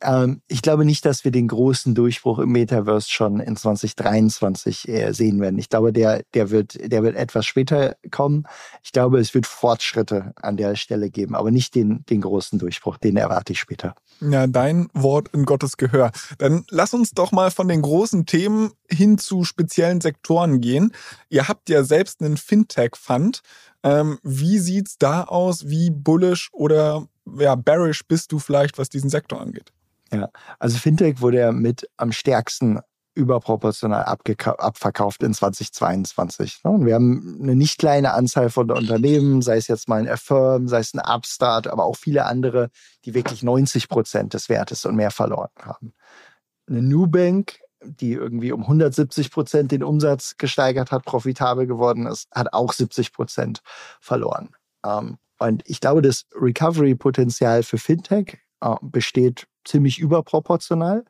Ähm, 0.00 0.42
ich 0.46 0.62
glaube 0.62 0.84
nicht, 0.84 1.04
dass 1.04 1.24
wir 1.24 1.32
den 1.32 1.48
großen 1.48 1.94
Durchbruch 1.94 2.38
im 2.38 2.50
Metaverse 2.50 3.10
schon 3.10 3.40
in 3.40 3.56
2023 3.56 4.88
äh, 4.88 5.12
sehen 5.12 5.40
werden. 5.40 5.58
Ich 5.58 5.68
glaube, 5.68 5.92
der, 5.92 6.22
der, 6.34 6.50
wird, 6.50 6.78
der 6.80 7.02
wird 7.02 7.16
etwas 7.16 7.46
später 7.46 7.96
kommen. 8.10 8.44
Ich 8.82 8.92
glaube, 8.92 9.18
es 9.18 9.34
wird 9.34 9.46
Fortschritte 9.46 10.32
an 10.36 10.56
der 10.56 10.76
Stelle 10.76 11.10
geben, 11.10 11.34
aber 11.34 11.50
nicht 11.50 11.74
den, 11.74 12.04
den 12.06 12.20
großen 12.20 12.58
Durchbruch. 12.58 12.98
Den 12.98 13.16
erwarte 13.16 13.52
ich 13.52 13.60
später. 13.60 13.94
Ja, 14.20 14.46
dein 14.46 14.88
Wort 14.94 15.28
in 15.32 15.44
Gottes 15.44 15.76
Gehör. 15.76 16.12
Dann 16.38 16.64
lass 16.70 16.94
uns 16.94 17.10
doch 17.12 17.32
mal 17.32 17.50
von 17.50 17.68
den 17.68 17.82
großen 17.82 18.26
Themen 18.26 18.72
hin 18.88 19.18
zu 19.18 19.44
speziellen 19.44 20.00
Sektoren 20.00 20.60
gehen. 20.60 20.92
Ihr 21.28 21.48
habt 21.48 21.68
ja 21.68 21.82
selbst 21.82 22.22
einen 22.22 22.36
Fintech-Fund. 22.36 23.42
Ähm, 23.82 24.18
wie 24.22 24.58
sieht's 24.58 24.98
da 24.98 25.24
aus? 25.24 25.68
Wie 25.68 25.90
bullish 25.90 26.50
oder 26.52 27.06
ja, 27.36 27.54
bearish 27.54 28.06
bist 28.06 28.32
du 28.32 28.38
vielleicht, 28.38 28.78
was 28.78 28.88
diesen 28.88 29.10
Sektor 29.10 29.40
angeht? 29.40 29.72
Ja, 30.12 30.28
also 30.58 30.78
Fintech 30.78 31.20
wurde 31.20 31.38
ja 31.38 31.52
mit 31.52 31.88
am 31.96 32.12
stärksten 32.12 32.80
überproportional 33.18 34.04
abverkauft 34.04 35.24
in 35.24 35.34
2022. 35.34 36.60
Ne? 36.64 36.70
Und 36.70 36.86
wir 36.86 36.94
haben 36.94 37.40
eine 37.42 37.56
nicht 37.56 37.78
kleine 37.78 38.12
Anzahl 38.12 38.48
von 38.48 38.70
Unternehmen, 38.70 39.42
sei 39.42 39.56
es 39.56 39.66
jetzt 39.66 39.88
mal 39.88 39.98
ein 39.98 40.08
Affirm, 40.08 40.68
sei 40.68 40.78
es 40.78 40.94
ein 40.94 41.00
Upstart, 41.00 41.66
aber 41.66 41.84
auch 41.84 41.96
viele 41.96 42.26
andere, 42.26 42.70
die 43.04 43.14
wirklich 43.14 43.42
90 43.42 43.88
Prozent 43.88 44.34
des 44.34 44.48
Wertes 44.48 44.84
und 44.84 44.94
mehr 44.94 45.10
verloren 45.10 45.50
haben. 45.60 45.94
Eine 46.68 46.80
Nubank, 46.80 47.58
die 47.82 48.12
irgendwie 48.12 48.52
um 48.52 48.62
170 48.62 49.32
Prozent 49.32 49.72
den 49.72 49.82
Umsatz 49.82 50.36
gesteigert 50.38 50.92
hat, 50.92 51.04
profitabel 51.04 51.66
geworden 51.66 52.06
ist, 52.06 52.28
hat 52.32 52.52
auch 52.52 52.72
70 52.72 53.12
Prozent 53.12 53.62
verloren. 54.00 54.50
Ähm, 54.86 55.18
und 55.40 55.62
ich 55.66 55.80
glaube, 55.80 56.02
das 56.02 56.26
Recovery-Potenzial 56.34 57.64
für 57.64 57.78
Fintech 57.78 58.38
äh, 58.60 58.76
besteht 58.80 59.47
ziemlich 59.68 59.98
überproportional 59.98 61.04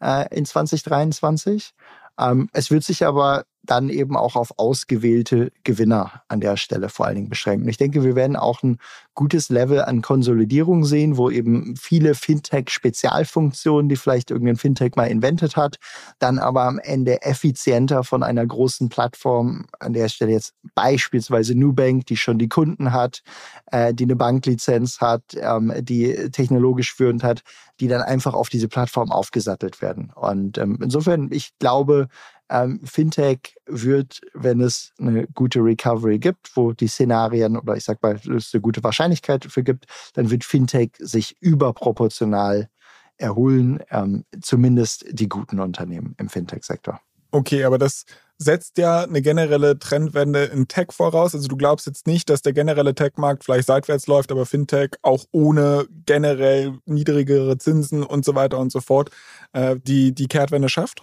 äh, 0.00 0.34
in 0.36 0.44
2023. 0.44 1.72
Ähm, 2.18 2.48
es 2.52 2.70
wird 2.70 2.84
sich 2.84 3.04
aber 3.04 3.44
dann 3.64 3.88
eben 3.88 4.16
auch 4.16 4.34
auf 4.34 4.58
ausgewählte 4.58 5.52
Gewinner 5.62 6.22
an 6.28 6.40
der 6.40 6.56
Stelle 6.56 6.88
vor 6.88 7.06
allen 7.06 7.14
Dingen 7.14 7.28
beschränken. 7.28 7.68
Ich 7.68 7.76
denke, 7.76 8.02
wir 8.02 8.16
werden 8.16 8.36
auch 8.36 8.62
ein 8.62 8.78
gutes 9.14 9.50
Level 9.50 9.82
an 9.82 10.02
Konsolidierung 10.02 10.84
sehen, 10.84 11.16
wo 11.16 11.30
eben 11.30 11.76
viele 11.76 12.14
Fintech-Spezialfunktionen, 12.14 13.88
die 13.88 13.96
vielleicht 13.96 14.30
irgendein 14.30 14.56
Fintech 14.56 14.96
mal 14.96 15.06
inventet 15.06 15.56
hat, 15.56 15.76
dann 16.18 16.38
aber 16.38 16.64
am 16.64 16.78
Ende 16.78 17.22
effizienter 17.22 18.02
von 18.02 18.22
einer 18.22 18.44
großen 18.44 18.88
Plattform, 18.88 19.66
an 19.78 19.92
der 19.92 20.08
Stelle 20.08 20.32
jetzt 20.32 20.54
beispielsweise 20.74 21.54
Nubank, 21.54 22.06
die 22.06 22.16
schon 22.16 22.38
die 22.38 22.48
Kunden 22.48 22.92
hat, 22.92 23.22
äh, 23.66 23.94
die 23.94 24.04
eine 24.04 24.16
Banklizenz 24.16 25.00
hat, 25.00 25.22
ähm, 25.36 25.72
die 25.80 26.30
technologisch 26.32 26.94
führend 26.94 27.22
hat, 27.22 27.42
die 27.80 27.88
dann 27.88 28.02
einfach 28.02 28.34
auf 28.34 28.48
diese 28.48 28.68
Plattform 28.68 29.12
aufgesattelt 29.12 29.82
werden. 29.82 30.10
Und 30.14 30.58
ähm, 30.58 30.78
insofern, 30.82 31.28
ich 31.30 31.50
glaube, 31.58 32.08
ähm, 32.52 32.80
Fintech 32.84 33.56
wird, 33.66 34.20
wenn 34.34 34.60
es 34.60 34.92
eine 34.98 35.26
gute 35.28 35.60
Recovery 35.60 36.18
gibt, 36.18 36.54
wo 36.54 36.72
die 36.72 36.86
Szenarien 36.86 37.56
oder 37.56 37.76
ich 37.76 37.84
sag 37.84 38.02
mal, 38.02 38.16
es 38.16 38.52
eine 38.52 38.60
gute 38.60 38.84
Wahrscheinlichkeit 38.84 39.44
dafür 39.44 39.62
gibt, 39.62 39.86
dann 40.14 40.30
wird 40.30 40.44
Fintech 40.44 40.90
sich 40.98 41.36
überproportional 41.40 42.68
erholen, 43.16 43.80
ähm, 43.90 44.24
zumindest 44.40 45.06
die 45.10 45.28
guten 45.28 45.60
Unternehmen 45.60 46.14
im 46.18 46.28
Fintech-Sektor. 46.28 47.00
Okay, 47.30 47.64
aber 47.64 47.78
das 47.78 48.04
setzt 48.36 48.76
ja 48.76 49.02
eine 49.02 49.22
generelle 49.22 49.78
Trendwende 49.78 50.44
in 50.44 50.68
Tech 50.68 50.88
voraus. 50.90 51.34
Also 51.34 51.48
du 51.48 51.56
glaubst 51.56 51.86
jetzt 51.86 52.06
nicht, 52.06 52.28
dass 52.28 52.42
der 52.42 52.52
generelle 52.52 52.94
Tech-Markt 52.94 53.44
vielleicht 53.44 53.68
seitwärts 53.68 54.06
läuft, 54.06 54.32
aber 54.32 54.44
Fintech 54.44 54.90
auch 55.02 55.24
ohne 55.30 55.86
generell 56.04 56.78
niedrigere 56.84 57.56
Zinsen 57.56 58.02
und 58.02 58.24
so 58.24 58.34
weiter 58.34 58.58
und 58.58 58.72
so 58.72 58.80
fort 58.80 59.10
äh, 59.52 59.76
die, 59.82 60.12
die 60.12 60.26
Kehrtwende 60.26 60.68
schafft? 60.68 61.02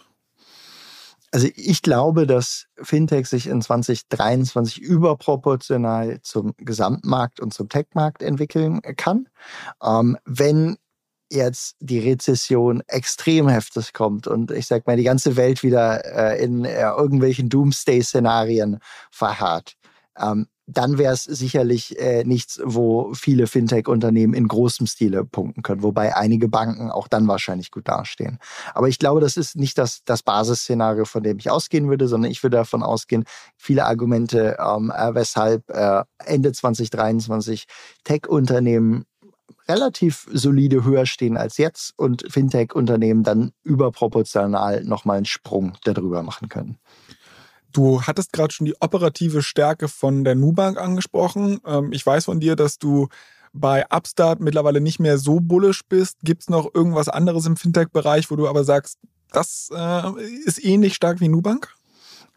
Also 1.32 1.48
ich 1.56 1.82
glaube, 1.82 2.26
dass 2.26 2.66
Fintech 2.82 3.28
sich 3.28 3.48
in 3.48 3.62
2023 3.62 4.82
überproportional 4.82 6.22
zum 6.22 6.54
Gesamtmarkt 6.58 7.40
und 7.40 7.54
zum 7.54 7.70
Tech-Markt 7.70 8.24
entwickeln 8.24 8.82
kann. 8.98 9.28
Ähm, 9.84 10.18
wenn 10.26 10.78
jetzt 11.32 11.76
die 11.80 12.00
Rezession 12.00 12.82
extrem 12.88 13.48
heftig 13.48 13.94
kommt 13.94 14.26
und 14.26 14.50
ich 14.50 14.66
sag 14.66 14.88
mal, 14.88 14.98
die 14.98 15.04
ganze 15.04 15.36
Welt 15.36 15.62
wieder 15.62 16.04
äh, 16.06 16.44
in 16.44 16.66
äh, 16.66 16.82
irgendwelchen 16.82 17.50
Doomsday-Szenarien 17.50 18.80
verharrt, 19.12 19.76
ähm, 20.18 20.48
dann 20.72 20.98
wäre 20.98 21.14
es 21.14 21.24
sicherlich 21.24 22.00
äh, 22.00 22.24
nichts, 22.24 22.62
wo 22.64 23.14
viele 23.14 23.48
Fintech-Unternehmen 23.48 24.34
in 24.34 24.48
großem 24.48 24.88
Stile 24.88 25.26
punkten 25.26 25.64
können, 25.64 25.82
wobei 25.82 26.16
einige 26.16 26.48
Banken 26.48 26.92
auch 26.92 27.08
dann 27.08 27.28
wahrscheinlich 27.28 27.72
gut 27.72 27.88
dastehen. 27.88 28.40
Aber 28.74 28.88
ich 28.88 29.00
glaube, 29.00 29.20
das 29.20 29.36
ist 29.36 29.56
nicht 29.56 29.78
das, 29.78 30.04
das 30.06 30.22
Basisszenario, 30.22 31.06
von 31.06 31.24
dem 31.24 31.40
ich 31.40 31.50
ausgehen 31.50 31.90
würde, 31.90 32.08
sondern 32.08 32.32
ich 32.32 32.44
würde 32.44 32.58
davon 32.58 32.84
ausgehen, 32.84 33.24
viele 33.58 33.86
Argumente, 33.86 34.58
ähm, 34.60 34.92
äh, 34.96 35.16
weshalb 35.16 35.70
äh, 35.70 36.04
Ende 36.26 36.52
2023 36.52 37.66
Tech-Unternehmen 38.04 39.06
relativ 39.68 40.28
solide 40.32 40.84
höher 40.84 41.06
stehen 41.06 41.38
als 41.38 41.58
jetzt 41.58 41.94
und 41.98 42.26
Fintech-Unternehmen 42.28 43.24
dann 43.24 43.52
überproportional 43.64 44.84
nochmal 44.84 45.18
einen 45.18 45.26
Sprung 45.26 45.74
darüber 45.84 46.24
machen 46.24 46.50
können. 46.50 46.78
Du 47.72 48.02
hattest 48.02 48.34
gerade 48.34 48.54
schon 48.54 48.66
die 48.66 48.76
operative 48.80 49.44
Stärke 49.44 49.88
von 49.88 50.24
der 50.24 50.36
Nubank 50.36 50.78
angesprochen. 50.78 51.60
Ähm, 51.66 51.92
ich 51.92 52.06
weiß 52.06 52.26
von 52.26 52.40
dir, 52.40 52.56
dass 52.56 52.80
du 52.80 53.08
bei 53.54 53.86
Upstart 53.90 54.40
mittlerweile 54.40 54.82
nicht 54.82 55.00
mehr 55.00 55.18
so 55.18 55.40
bullish 55.40 55.82
bist. 55.88 56.18
Gibt 56.24 56.44
es 56.44 56.50
noch 56.50 56.74
irgendwas 56.74 57.10
anderes 57.10 57.46
im 57.46 57.58
Fintech-Bereich, 57.58 58.30
wo 58.30 58.36
du 58.36 58.48
aber 58.48 58.64
sagst, 58.64 59.00
das 59.32 59.70
äh, 59.74 60.22
ist 60.46 60.64
ähnlich 60.64 60.96
stark 60.96 61.20
wie 61.20 61.30
Nubank? 61.30 61.74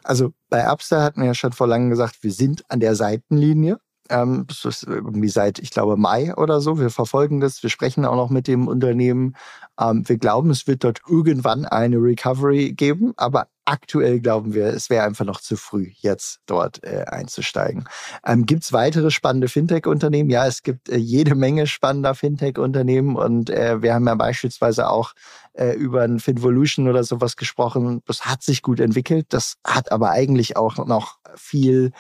Also 0.05 0.33
bei 0.49 0.71
Upstart 0.71 1.03
hatten 1.03 1.21
wir 1.21 1.29
ja 1.29 1.35
schon 1.35 1.53
vor 1.53 1.67
langem 1.67 1.91
gesagt, 1.91 2.23
wir 2.23 2.33
sind 2.33 2.65
an 2.69 2.81
der 2.81 2.97
Seitenlinie. 2.97 3.79
Ähm, 4.11 4.45
das 4.49 4.65
ist 4.65 4.83
irgendwie 4.85 5.29
seit, 5.29 5.59
ich 5.59 5.71
glaube, 5.71 5.97
Mai 5.97 6.35
oder 6.35 6.61
so. 6.61 6.79
Wir 6.79 6.91
verfolgen 6.91 7.41
das. 7.41 7.63
Wir 7.63 7.71
sprechen 7.71 8.05
auch 8.05 8.17
noch 8.17 8.31
mit 8.31 8.49
dem 8.49 8.69
Unternehmen. 8.69 9.35
Ähm, 9.81 10.09
wir 10.09 10.19
glauben, 10.19 10.51
es 10.51 10.67
wird 10.67 10.85
dort 10.85 11.01
irgendwann 11.09 11.65
eine 11.65 11.97
Recovery 11.97 12.73
geben, 12.73 13.13
aber 13.17 13.49
aktuell 13.65 14.21
glauben 14.21 14.55
wir, 14.55 14.67
es 14.67 14.91
wäre 14.91 15.05
einfach 15.05 15.25
noch 15.25 15.41
zu 15.41 15.57
früh, 15.57 15.91
jetzt 15.95 16.41
dort 16.47 16.83
äh, 16.85 17.05
einzusteigen. 17.07 17.85
Ähm, 18.27 18.45
gibt 18.47 18.65
es 18.65 18.73
weitere 18.73 19.11
spannende 19.11 19.49
Fintech-Unternehmen? 19.49 20.31
Ja, 20.31 20.47
es 20.47 20.63
gibt 20.63 20.89
äh, 20.89 20.97
jede 20.97 21.35
Menge 21.35 21.67
spannender 21.67 22.15
Fintech-Unternehmen 22.15 23.17
und 23.17 23.51
äh, 23.51 23.81
wir 23.81 23.95
haben 23.95 24.07
ja 24.07 24.15
beispielsweise 24.15 24.89
auch 24.89 25.13
äh, 25.53 25.75
über 25.75 26.03
ein 26.03 26.19
Finvolution 26.19 26.89
oder 26.89 27.05
sowas 27.05 27.37
gesprochen. 27.37 28.03
Das 28.07 28.27
hat 28.27 28.43
sich 28.43 28.63
gut 28.63 28.81
entwickelt, 28.81 29.27
das 29.31 29.55
hat 29.65 29.93
aber 29.93 30.11
eigentlich 30.11 30.57
auch 30.57 30.85
noch 30.85 31.19
viel 31.37 31.93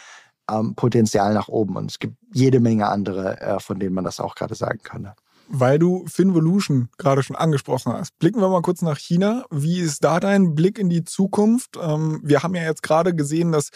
ähm, 0.50 0.74
Potenzial 0.74 1.34
nach 1.34 1.48
oben 1.48 1.76
und 1.76 1.90
es 1.90 1.98
gibt 1.98 2.16
jede 2.32 2.60
Menge 2.60 2.88
andere, 2.88 3.40
äh, 3.40 3.60
von 3.60 3.78
denen 3.78 3.94
man 3.94 4.04
das 4.04 4.20
auch 4.20 4.34
gerade 4.34 4.54
sagen 4.54 4.80
könnte. 4.82 5.14
Weil 5.48 5.78
du 5.78 6.06
Finvolution 6.06 6.88
gerade 6.96 7.22
schon 7.22 7.36
angesprochen 7.36 7.92
hast. 7.92 8.18
Blicken 8.18 8.40
wir 8.40 8.48
mal 8.48 8.62
kurz 8.62 8.80
nach 8.80 8.98
China. 8.98 9.44
Wie 9.50 9.80
ist 9.80 10.02
da 10.02 10.18
dein 10.18 10.54
Blick 10.54 10.78
in 10.78 10.88
die 10.88 11.04
Zukunft? 11.04 11.76
Ähm, 11.80 12.20
wir 12.22 12.42
haben 12.42 12.54
ja 12.54 12.62
jetzt 12.62 12.82
gerade 12.82 13.14
gesehen, 13.14 13.52
dass 13.52 13.70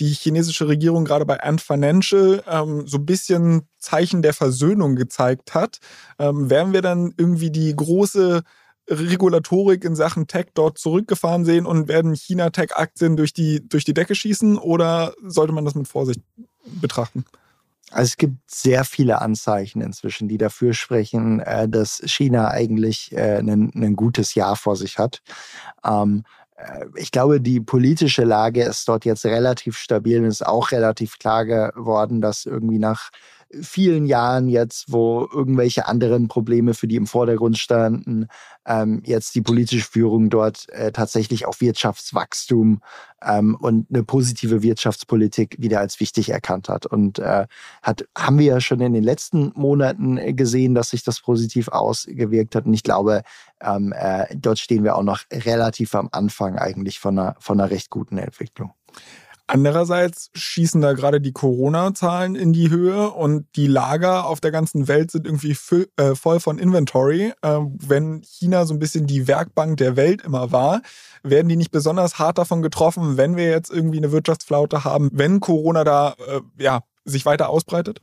die 0.00 0.10
chinesische 0.10 0.68
Regierung 0.68 1.04
gerade 1.04 1.24
bei 1.24 1.42
Ant 1.42 1.60
Financial 1.60 2.42
ähm, 2.46 2.86
so 2.86 2.98
ein 2.98 3.06
bisschen 3.06 3.68
Zeichen 3.78 4.22
der 4.22 4.34
Versöhnung 4.34 4.96
gezeigt 4.96 5.54
hat. 5.54 5.78
Ähm, 6.18 6.50
werden 6.50 6.72
wir 6.72 6.82
dann 6.82 7.14
irgendwie 7.16 7.50
die 7.50 7.74
große 7.74 8.42
Regulatorik 8.88 9.84
in 9.84 9.94
Sachen 9.94 10.26
Tech 10.26 10.46
dort 10.54 10.78
zurückgefahren 10.78 11.44
sehen 11.44 11.66
und 11.66 11.88
werden 11.88 12.14
China-Tech-Aktien 12.14 13.16
durch 13.16 13.32
die, 13.32 13.66
durch 13.68 13.84
die 13.84 13.94
Decke 13.94 14.14
schießen 14.14 14.58
oder 14.58 15.14
sollte 15.22 15.52
man 15.52 15.64
das 15.64 15.74
mit 15.74 15.88
Vorsicht 15.88 16.20
betrachten? 16.64 17.24
Also 17.92 18.04
es 18.04 18.16
gibt 18.16 18.50
sehr 18.50 18.84
viele 18.84 19.20
Anzeichen 19.20 19.82
inzwischen, 19.82 20.26
die 20.26 20.38
dafür 20.38 20.72
sprechen, 20.72 21.40
äh, 21.40 21.68
dass 21.68 22.02
China 22.06 22.48
eigentlich 22.48 23.12
äh, 23.12 23.38
ein, 23.38 23.96
gutes 23.96 24.34
Jahr 24.34 24.56
vor 24.56 24.76
sich 24.76 24.98
hat. 24.98 25.20
Ähm, 25.84 26.24
äh, 26.56 26.86
ich 26.96 27.10
glaube, 27.10 27.40
die 27.40 27.60
politische 27.60 28.24
Lage 28.24 28.62
ist 28.62 28.88
dort 28.88 29.04
jetzt 29.04 29.26
relativ 29.26 29.76
stabil 29.76 30.20
und 30.20 30.26
ist 30.26 30.46
auch 30.46 30.72
relativ 30.72 31.18
klar 31.18 31.44
geworden, 31.44 32.22
dass 32.22 32.46
irgendwie 32.46 32.78
nach 32.78 33.10
vielen 33.60 34.06
Jahren 34.06 34.48
jetzt, 34.48 34.92
wo 34.92 35.28
irgendwelche 35.32 35.86
anderen 35.86 36.28
Probleme 36.28 36.74
für 36.74 36.88
die 36.88 36.96
im 36.96 37.06
Vordergrund 37.06 37.58
standen, 37.58 38.26
ähm, 38.66 39.02
jetzt 39.04 39.34
die 39.34 39.42
politische 39.42 39.84
Führung 39.84 40.30
dort 40.30 40.68
äh, 40.70 40.92
tatsächlich 40.92 41.46
auf 41.46 41.60
Wirtschaftswachstum 41.60 42.80
ähm, 43.22 43.56
und 43.56 43.86
eine 43.90 44.04
positive 44.04 44.62
Wirtschaftspolitik 44.62 45.56
wieder 45.58 45.80
als 45.80 46.00
wichtig 46.00 46.30
erkannt 46.30 46.68
hat. 46.68 46.86
Und 46.86 47.18
äh, 47.18 47.46
hat, 47.82 48.06
haben 48.16 48.38
wir 48.38 48.46
ja 48.46 48.60
schon 48.60 48.80
in 48.80 48.92
den 48.92 49.04
letzten 49.04 49.52
Monaten 49.54 50.36
gesehen, 50.36 50.74
dass 50.74 50.90
sich 50.90 51.02
das 51.02 51.20
positiv 51.20 51.68
ausgewirkt 51.68 52.54
hat. 52.54 52.66
Und 52.66 52.74
ich 52.74 52.82
glaube, 52.82 53.22
ähm, 53.60 53.92
äh, 53.96 54.26
dort 54.36 54.58
stehen 54.58 54.84
wir 54.84 54.96
auch 54.96 55.02
noch 55.02 55.22
relativ 55.32 55.94
am 55.94 56.08
Anfang 56.12 56.56
eigentlich 56.56 56.98
von 56.98 57.18
einer, 57.18 57.36
von 57.38 57.60
einer 57.60 57.70
recht 57.70 57.90
guten 57.90 58.18
Entwicklung. 58.18 58.72
Andererseits 59.54 60.30
schießen 60.32 60.80
da 60.80 60.94
gerade 60.94 61.20
die 61.20 61.32
Corona-Zahlen 61.32 62.36
in 62.36 62.54
die 62.54 62.70
Höhe 62.70 63.10
und 63.10 63.44
die 63.54 63.66
Lager 63.66 64.24
auf 64.24 64.40
der 64.40 64.50
ganzen 64.50 64.88
Welt 64.88 65.10
sind 65.10 65.26
irgendwie 65.26 65.54
äh, 65.98 66.14
voll 66.14 66.40
von 66.40 66.58
Inventory. 66.58 67.34
Äh, 67.42 67.58
wenn 67.86 68.22
China 68.22 68.64
so 68.64 68.72
ein 68.72 68.78
bisschen 68.78 69.06
die 69.06 69.28
Werkbank 69.28 69.76
der 69.76 69.94
Welt 69.94 70.22
immer 70.22 70.52
war, 70.52 70.80
werden 71.22 71.50
die 71.50 71.56
nicht 71.56 71.70
besonders 71.70 72.18
hart 72.18 72.38
davon 72.38 72.62
getroffen, 72.62 73.18
wenn 73.18 73.36
wir 73.36 73.50
jetzt 73.50 73.70
irgendwie 73.70 73.98
eine 73.98 74.10
Wirtschaftsflaute 74.10 74.84
haben, 74.84 75.10
wenn 75.12 75.40
Corona 75.40 75.84
da 75.84 76.14
äh, 76.26 76.40
ja, 76.56 76.80
sich 77.04 77.26
weiter 77.26 77.50
ausbreitet? 77.50 78.00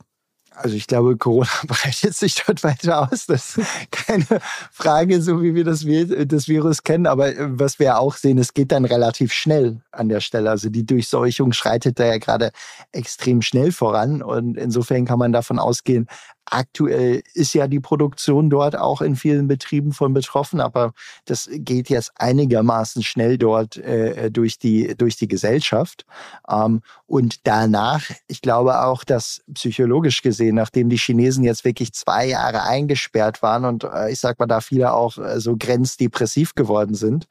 Also 0.62 0.76
ich 0.76 0.86
glaube, 0.86 1.16
Corona 1.16 1.48
breitet 1.66 2.14
sich 2.14 2.42
dort 2.46 2.62
weiter 2.62 3.10
aus. 3.10 3.26
Das 3.26 3.56
ist 3.56 3.68
keine 3.90 4.26
Frage, 4.70 5.22
so 5.22 5.42
wie 5.42 5.54
wir 5.54 5.64
das, 5.64 5.86
das 6.26 6.48
Virus 6.48 6.82
kennen. 6.82 7.06
Aber 7.06 7.34
äh, 7.34 7.58
was 7.58 7.78
wir 7.78 7.98
auch 7.98 8.14
sehen, 8.14 8.38
es 8.38 8.52
geht 8.52 8.72
dann 8.72 8.84
relativ 8.84 9.32
schnell 9.32 9.80
an 9.90 10.08
der 10.08 10.20
Stelle. 10.20 10.50
Also 10.50 10.68
die 10.68 10.84
Durchseuchung 10.84 11.52
schreitet 11.52 11.98
da 11.98 12.06
ja 12.06 12.18
gerade 12.18 12.52
extrem 12.92 13.40
schnell 13.40 13.72
voran. 13.72 14.22
Und 14.22 14.56
insofern 14.58 15.06
kann 15.06 15.18
man 15.18 15.32
davon 15.32 15.58
ausgehen, 15.58 16.06
Aktuell 16.50 17.22
ist 17.34 17.54
ja 17.54 17.68
die 17.68 17.78
Produktion 17.80 18.50
dort 18.50 18.76
auch 18.76 19.00
in 19.00 19.14
vielen 19.14 19.46
Betrieben 19.46 19.92
von 19.92 20.12
betroffen, 20.12 20.60
aber 20.60 20.92
das 21.24 21.48
geht 21.50 21.88
jetzt 21.88 22.10
einigermaßen 22.16 23.02
schnell 23.02 23.38
dort 23.38 23.76
äh, 23.76 24.30
durch, 24.30 24.58
die, 24.58 24.96
durch 24.96 25.16
die 25.16 25.28
Gesellschaft. 25.28 26.04
Ähm, 26.50 26.82
und 27.06 27.46
danach, 27.46 28.02
ich 28.26 28.42
glaube 28.42 28.82
auch, 28.82 29.04
dass 29.04 29.42
psychologisch 29.54 30.22
gesehen, 30.22 30.56
nachdem 30.56 30.88
die 30.88 30.98
Chinesen 30.98 31.44
jetzt 31.44 31.64
wirklich 31.64 31.92
zwei 31.92 32.26
Jahre 32.26 32.64
eingesperrt 32.64 33.42
waren 33.42 33.64
und 33.64 33.84
äh, 33.84 34.10
ich 34.10 34.18
sag 34.18 34.38
mal, 34.40 34.46
da 34.46 34.60
viele 34.60 34.92
auch 34.92 35.18
äh, 35.18 35.40
so 35.40 35.56
grenzdepressiv 35.56 36.54
geworden 36.56 36.94
sind, 36.94 37.26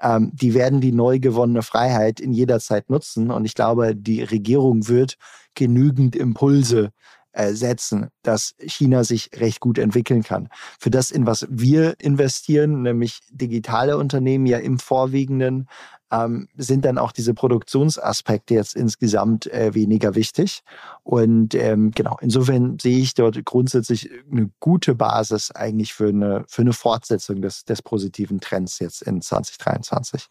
ähm, 0.00 0.30
die 0.34 0.54
werden 0.54 0.80
die 0.80 0.92
neu 0.92 1.18
gewonnene 1.18 1.62
Freiheit 1.62 2.20
in 2.20 2.32
jeder 2.32 2.60
Zeit 2.60 2.90
nutzen. 2.90 3.30
Und 3.30 3.44
ich 3.44 3.54
glaube, 3.54 3.94
die 3.94 4.22
Regierung 4.22 4.88
wird 4.88 5.16
genügend 5.54 6.16
Impulse 6.16 6.86
äh, 6.86 6.90
setzen, 7.36 8.08
dass 8.22 8.54
China 8.58 9.04
sich 9.04 9.30
recht 9.34 9.60
gut 9.60 9.78
entwickeln 9.78 10.22
kann. 10.22 10.48
Für 10.78 10.90
das, 10.90 11.10
in 11.10 11.26
was 11.26 11.46
wir 11.50 11.94
investieren, 11.98 12.82
nämlich 12.82 13.20
digitale 13.30 13.96
Unternehmen 13.96 14.46
ja 14.46 14.58
im 14.58 14.78
Vorwiegenden, 14.78 15.68
ähm, 16.14 16.48
sind 16.56 16.84
dann 16.84 16.98
auch 16.98 17.12
diese 17.12 17.34
Produktionsaspekte 17.34 18.54
jetzt 18.54 18.76
insgesamt 18.76 19.46
äh, 19.46 19.74
weniger 19.74 20.14
wichtig. 20.14 20.62
Und 21.02 21.54
ähm, 21.54 21.90
genau, 21.90 22.16
insofern 22.20 22.78
sehe 22.78 22.98
ich 22.98 23.14
dort 23.14 23.44
grundsätzlich 23.44 24.10
eine 24.30 24.50
gute 24.60 24.94
Basis 24.94 25.50
eigentlich 25.50 25.92
für 25.92 26.08
eine, 26.08 26.44
für 26.48 26.62
eine 26.62 26.72
Fortsetzung 26.72 27.42
des, 27.42 27.64
des 27.64 27.82
positiven 27.82 28.40
Trends 28.40 28.78
jetzt 28.78 29.02
in 29.02 29.20
2023. 29.20 30.28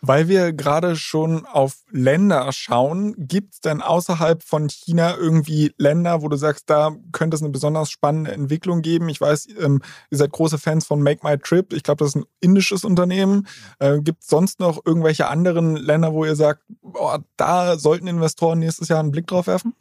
Weil 0.00 0.28
wir 0.28 0.52
gerade 0.52 0.96
schon 0.96 1.46
auf 1.46 1.76
Länder 1.90 2.50
schauen, 2.52 3.14
gibt 3.16 3.54
es 3.54 3.60
denn 3.60 3.80
außerhalb 3.80 4.42
von 4.42 4.68
China 4.68 5.16
irgendwie 5.16 5.72
Länder, 5.78 6.22
wo 6.22 6.28
du 6.28 6.36
sagst, 6.36 6.68
da 6.68 6.94
könnte 7.12 7.36
es 7.36 7.42
eine 7.42 7.50
besonders 7.50 7.90
spannende 7.90 8.32
Entwicklung 8.32 8.82
geben? 8.82 9.08
Ich 9.08 9.20
weiß, 9.20 9.48
ähm, 9.58 9.80
ihr 10.10 10.18
seid 10.18 10.32
große 10.32 10.58
Fans 10.58 10.86
von 10.86 11.02
Make 11.02 11.26
My 11.26 11.38
Trip. 11.38 11.72
Ich 11.72 11.82
glaube, 11.82 12.04
das 12.04 12.10
ist 12.10 12.16
ein 12.16 12.24
indisches 12.40 12.84
Unternehmen. 12.84 13.46
Äh, 13.78 14.00
gibt 14.00 14.22
es 14.22 14.28
sonst 14.28 14.60
noch 14.60 14.84
irgendwelche 14.84 15.19
anderen 15.28 15.76
Länder, 15.76 16.12
wo 16.12 16.24
ihr 16.24 16.36
sagt, 16.36 16.62
boah, 16.82 17.22
da 17.36 17.78
sollten 17.78 18.06
Investoren 18.06 18.58
nächstes 18.58 18.88
Jahr 18.88 19.00
einen 19.00 19.10
Blick 19.10 19.26
drauf 19.26 19.46
werfen? 19.46 19.74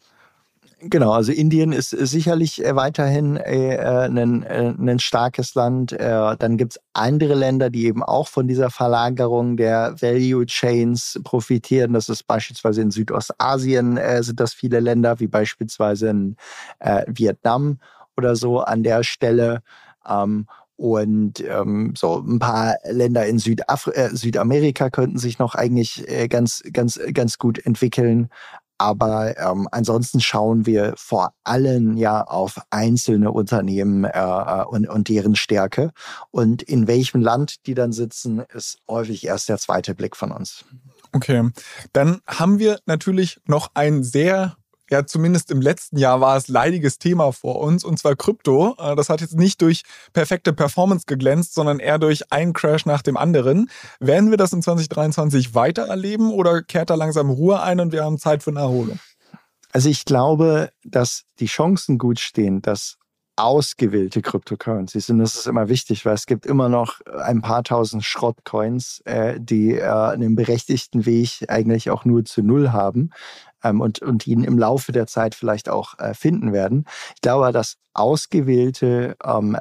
Genau, 0.82 1.12
also 1.12 1.34
Indien 1.34 1.74
ist 1.74 1.90
sicherlich 1.90 2.64
äh, 2.64 2.74
weiterhin 2.74 3.36
äh, 3.36 3.78
ein, 3.78 4.44
äh, 4.44 4.74
ein 4.78 5.00
starkes 5.00 5.54
Land. 5.54 5.92
Dann 5.92 6.58
gibt 6.58 6.74
es 6.74 6.80
andere 6.94 7.36
Länder, 7.36 7.70
die 7.70 7.86
eben 7.86 8.02
auch 8.02 8.28
von 8.28 8.48
dieser 8.48 8.70
Verlagerung 8.70 9.58
der 9.58 9.96
Value 10.00 10.46
Chains 10.46 11.20
profitieren. 11.24 11.94
Das 11.94 12.08
ist 12.08 12.24
beispielsweise 12.24 12.82
in 12.82 12.92
Südostasien 12.92 14.00
sind 14.22 14.40
das 14.40 14.54
viele 14.54 14.80
Länder, 14.80 15.20
wie 15.20 15.28
beispielsweise 15.28 16.10
in 16.10 16.36
Vietnam 17.08 17.80
oder 18.16 18.36
so 18.36 18.62
an 18.62 18.84
der 18.84 19.04
Stelle. 19.04 19.62
Ähm, 20.08 20.48
und 20.80 21.42
ähm, 21.42 21.94
so 21.98 22.24
ein 22.26 22.40
paar 22.40 22.78
Länder 22.90 23.26
in 23.26 23.38
Südafri 23.38 23.92
äh, 23.92 24.16
Südamerika 24.16 24.90
könnten 24.90 25.18
sich 25.18 25.38
noch 25.38 25.54
eigentlich 25.54 26.08
äh, 26.08 26.30
ganz, 26.30 26.64
ganz, 26.72 26.98
ganz 27.14 27.38
gut 27.38 27.60
entwickeln. 27.66 28.30
Aber 28.78 29.38
ähm, 29.38 29.68
ansonsten 29.74 30.22
schauen 30.22 30.66
wir 30.66 30.94
vor 30.96 31.34
allem 31.44 31.98
ja 31.98 32.24
auf 32.24 32.62
einzelne 32.70 33.34
Unternehmen 33.34 34.06
äh, 34.06 34.10
äh, 34.10 34.64
und, 34.64 34.88
und 34.88 35.10
deren 35.10 35.36
Stärke. 35.36 35.92
Und 36.32 36.64
in 36.64 36.88
welchem 36.88 37.22
Land 37.22 37.68
die 37.68 37.74
dann 37.74 37.92
sitzen, 37.92 38.42
ist 38.54 38.78
häufig 38.88 39.26
erst 39.26 39.50
der 39.50 39.58
zweite 39.58 39.96
Blick 39.96 40.16
von 40.16 40.32
uns. 40.32 40.64
Okay, 41.12 41.50
dann 41.92 42.22
haben 42.26 42.58
wir 42.60 42.80
natürlich 42.86 43.42
noch 43.46 43.72
ein 43.74 44.02
sehr 44.04 44.56
ja, 44.90 45.06
zumindest 45.06 45.52
im 45.52 45.62
letzten 45.62 45.98
Jahr 45.98 46.22
war 46.22 46.38
es 46.38 46.48
leidiges 46.48 46.98
Thema 46.98 47.32
vor 47.32 47.60
uns, 47.60 47.84
und 47.84 48.00
zwar 48.00 48.16
Krypto. 48.16 48.76
Äh, 48.80 48.96
das 48.96 49.10
hat 49.10 49.22
jetzt 49.22 49.36
nicht 49.36 49.62
durch 49.62 49.84
perfekte 50.14 50.54
Performance 50.54 51.06
geglänzt, 51.06 51.54
sondern 51.54 51.80
eher 51.80 52.00
durch 52.00 52.32
einen 52.32 52.54
Crash 52.54 52.86
nach 52.86 53.02
dem 53.02 53.18
anderen. 53.18 53.70
Werden 54.00 54.32
wir 54.32 54.38
das 54.38 54.54
in 54.54 54.62
2023 54.62 55.54
weiter 55.56 55.84
erleben 55.84 56.32
oder 56.32 56.62
kehrt 56.62 56.90
da 56.90 56.96
langsam 56.96 57.30
Ruhe 57.30 57.62
ein 57.62 57.80
und 57.80 57.92
wir 57.92 58.04
haben 58.04 58.18
Zeit 58.18 58.44
für 58.44 58.52
eine 58.52 58.60
Erholung? 58.60 59.00
Also 59.72 59.90
ich 59.90 60.06
glaube, 60.06 60.72
dass 60.84 61.26
die 61.40 61.46
Chancen 61.46 61.98
gut 61.98 62.20
stehen, 62.20 62.62
dass 62.62 62.98
ausgewählte 63.40 64.22
Cryptocurrencies. 64.22 65.10
Und 65.10 65.20
das 65.20 65.36
ist 65.36 65.48
immer 65.48 65.70
wichtig, 65.70 66.06
weil 66.06 66.16
es 66.16 66.26
gibt 66.26 66.46
immer 66.46 66.70
noch 66.70 67.02
ein 67.06 67.42
paar 67.42 67.64
tausend 67.64 68.04
Schrottcoins, 68.04 69.02
äh, 69.06 69.40
die 69.40 69.76
äh, 69.76 69.84
einen 69.84 70.36
berechtigten 70.36 71.06
Weg 71.06 71.46
eigentlich 71.48 71.90
auch 71.90 72.06
nur 72.06 72.26
zu 72.26 72.44
Null 72.44 72.72
haben 72.72 73.12
ähm, 73.64 73.82
und, 73.82 74.02
und 74.02 74.28
ihn 74.28 74.44
im 74.44 74.58
Laufe 74.58 74.92
der 74.92 75.08
Zeit 75.08 75.36
vielleicht 75.36 75.70
auch 75.70 75.98
äh, 76.00 76.14
finden 76.14 76.54
werden. 76.54 76.86
Ich 77.16 77.22
glaube, 77.22 77.52
dass 77.52 77.78
ausgewählte 77.94 79.18
ähm, 79.24 79.56
äh, 79.56 79.60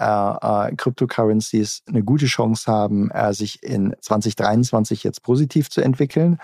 äh, 0.69 0.75
Cryptocurrencies 0.77 1.83
eine 1.89 2.03
gute 2.03 2.27
Chance 2.27 2.71
haben, 2.71 3.11
äh, 3.11 3.33
sich 3.33 3.63
in 3.63 3.95
2023 4.01 5.03
jetzt 5.03 5.23
positiv 5.23 5.71
zu 5.71 5.81
entwickeln, 5.81 6.39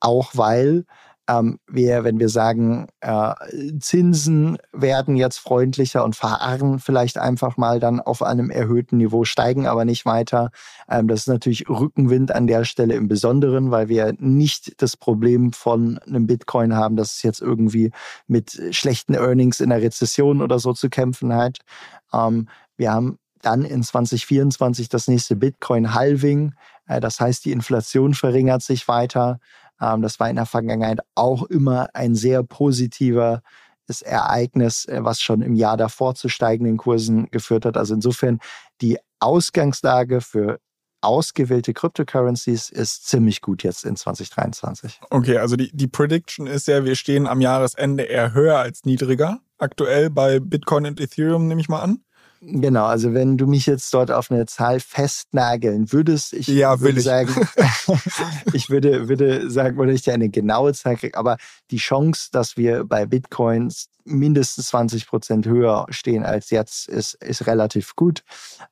auch 0.00 0.30
weil 0.34 0.84
ähm, 1.28 1.58
wir, 1.66 2.04
wenn 2.04 2.18
wir 2.20 2.28
sagen, 2.28 2.86
äh, 3.00 3.34
Zinsen 3.80 4.58
werden 4.72 5.16
jetzt 5.16 5.38
freundlicher 5.38 6.04
und 6.04 6.14
verharren 6.14 6.78
vielleicht 6.78 7.18
einfach 7.18 7.56
mal 7.56 7.80
dann 7.80 8.00
auf 8.00 8.22
einem 8.22 8.50
erhöhten 8.50 8.98
Niveau, 8.98 9.24
steigen 9.24 9.66
aber 9.66 9.84
nicht 9.84 10.06
weiter. 10.06 10.50
Ähm, 10.88 11.08
das 11.08 11.20
ist 11.20 11.28
natürlich 11.28 11.68
Rückenwind 11.68 12.32
an 12.32 12.46
der 12.46 12.64
Stelle 12.64 12.94
im 12.94 13.08
Besonderen, 13.08 13.70
weil 13.70 13.88
wir 13.88 14.14
nicht 14.18 14.80
das 14.80 14.96
Problem 14.96 15.52
von 15.52 15.98
einem 15.98 16.26
Bitcoin 16.26 16.74
haben, 16.74 16.96
dass 16.96 17.14
es 17.16 17.22
jetzt 17.22 17.40
irgendwie 17.40 17.90
mit 18.28 18.60
schlechten 18.70 19.14
Earnings 19.14 19.60
in 19.60 19.70
der 19.70 19.82
Rezession 19.82 20.42
oder 20.42 20.58
so 20.58 20.72
zu 20.72 20.88
kämpfen 20.88 21.34
hat. 21.34 21.58
Ähm, 22.12 22.48
wir 22.76 22.92
haben 22.92 23.18
dann 23.42 23.64
in 23.64 23.82
2024 23.82 24.88
das 24.88 25.08
nächste 25.08 25.36
Bitcoin-Halving. 25.36 26.54
Äh, 26.86 27.00
das 27.00 27.20
heißt, 27.20 27.44
die 27.44 27.52
Inflation 27.52 28.14
verringert 28.14 28.62
sich 28.62 28.86
weiter. 28.88 29.40
Ähm, 29.80 30.02
das 30.02 30.20
war 30.20 30.28
in 30.30 30.36
der 30.36 30.46
Vergangenheit 30.46 31.00
auch 31.14 31.44
immer 31.44 31.88
ein 31.94 32.14
sehr 32.14 32.42
positiver 32.42 33.42
Ereignis, 34.02 34.84
äh, 34.86 35.04
was 35.04 35.20
schon 35.20 35.42
im 35.42 35.54
Jahr 35.54 35.76
davor 35.76 36.14
zu 36.14 36.28
steigenden 36.28 36.76
Kursen 36.76 37.30
geführt 37.30 37.64
hat. 37.64 37.76
Also 37.76 37.94
insofern 37.94 38.40
die 38.80 38.98
Ausgangslage 39.20 40.20
für 40.20 40.58
ausgewählte 41.00 41.72
Cryptocurrencies 41.72 42.70
ist 42.70 43.06
ziemlich 43.08 43.40
gut 43.40 43.62
jetzt 43.62 43.84
in 43.84 43.96
2023. 43.96 45.00
Okay, 45.10 45.38
also 45.38 45.56
die, 45.56 45.70
die 45.72 45.86
Prediction 45.86 46.46
ist 46.46 46.66
ja, 46.66 46.84
wir 46.84 46.96
stehen 46.96 47.26
am 47.26 47.40
Jahresende 47.40 48.04
eher 48.04 48.34
höher 48.34 48.58
als 48.58 48.84
niedriger. 48.84 49.40
Aktuell 49.58 50.10
bei 50.10 50.40
Bitcoin 50.40 50.86
und 50.86 51.00
Ethereum 51.00 51.46
nehme 51.46 51.60
ich 51.60 51.68
mal 51.68 51.80
an. 51.80 52.00
Genau, 52.40 52.86
also 52.86 53.14
wenn 53.14 53.36
du 53.36 53.46
mich 53.46 53.66
jetzt 53.66 53.92
dort 53.94 54.10
auf 54.10 54.30
eine 54.30 54.46
Zahl 54.46 54.80
festnageln 54.80 55.92
würdest, 55.92 56.32
ich 56.32 56.46
ja, 56.46 56.80
würde 56.80 56.98
ich. 56.98 57.04
sagen, 57.04 57.34
ich 58.52 58.70
würde, 58.70 59.08
würde 59.08 59.50
sagen, 59.50 59.76
würde 59.78 59.92
ich 59.92 60.02
dir 60.02 60.14
eine 60.14 60.28
genaue 60.28 60.74
Zahl 60.74 60.96
kriegen, 60.96 61.16
aber 61.16 61.38
die 61.70 61.78
Chance, 61.78 62.28
dass 62.32 62.56
wir 62.56 62.84
bei 62.84 63.06
Bitcoins 63.06 63.88
mindestens 64.04 64.68
20 64.68 65.06
Prozent 65.06 65.46
höher 65.46 65.86
stehen 65.90 66.24
als 66.24 66.50
jetzt, 66.50 66.88
ist, 66.88 67.14
ist 67.14 67.46
relativ 67.46 67.96
gut. 67.96 68.22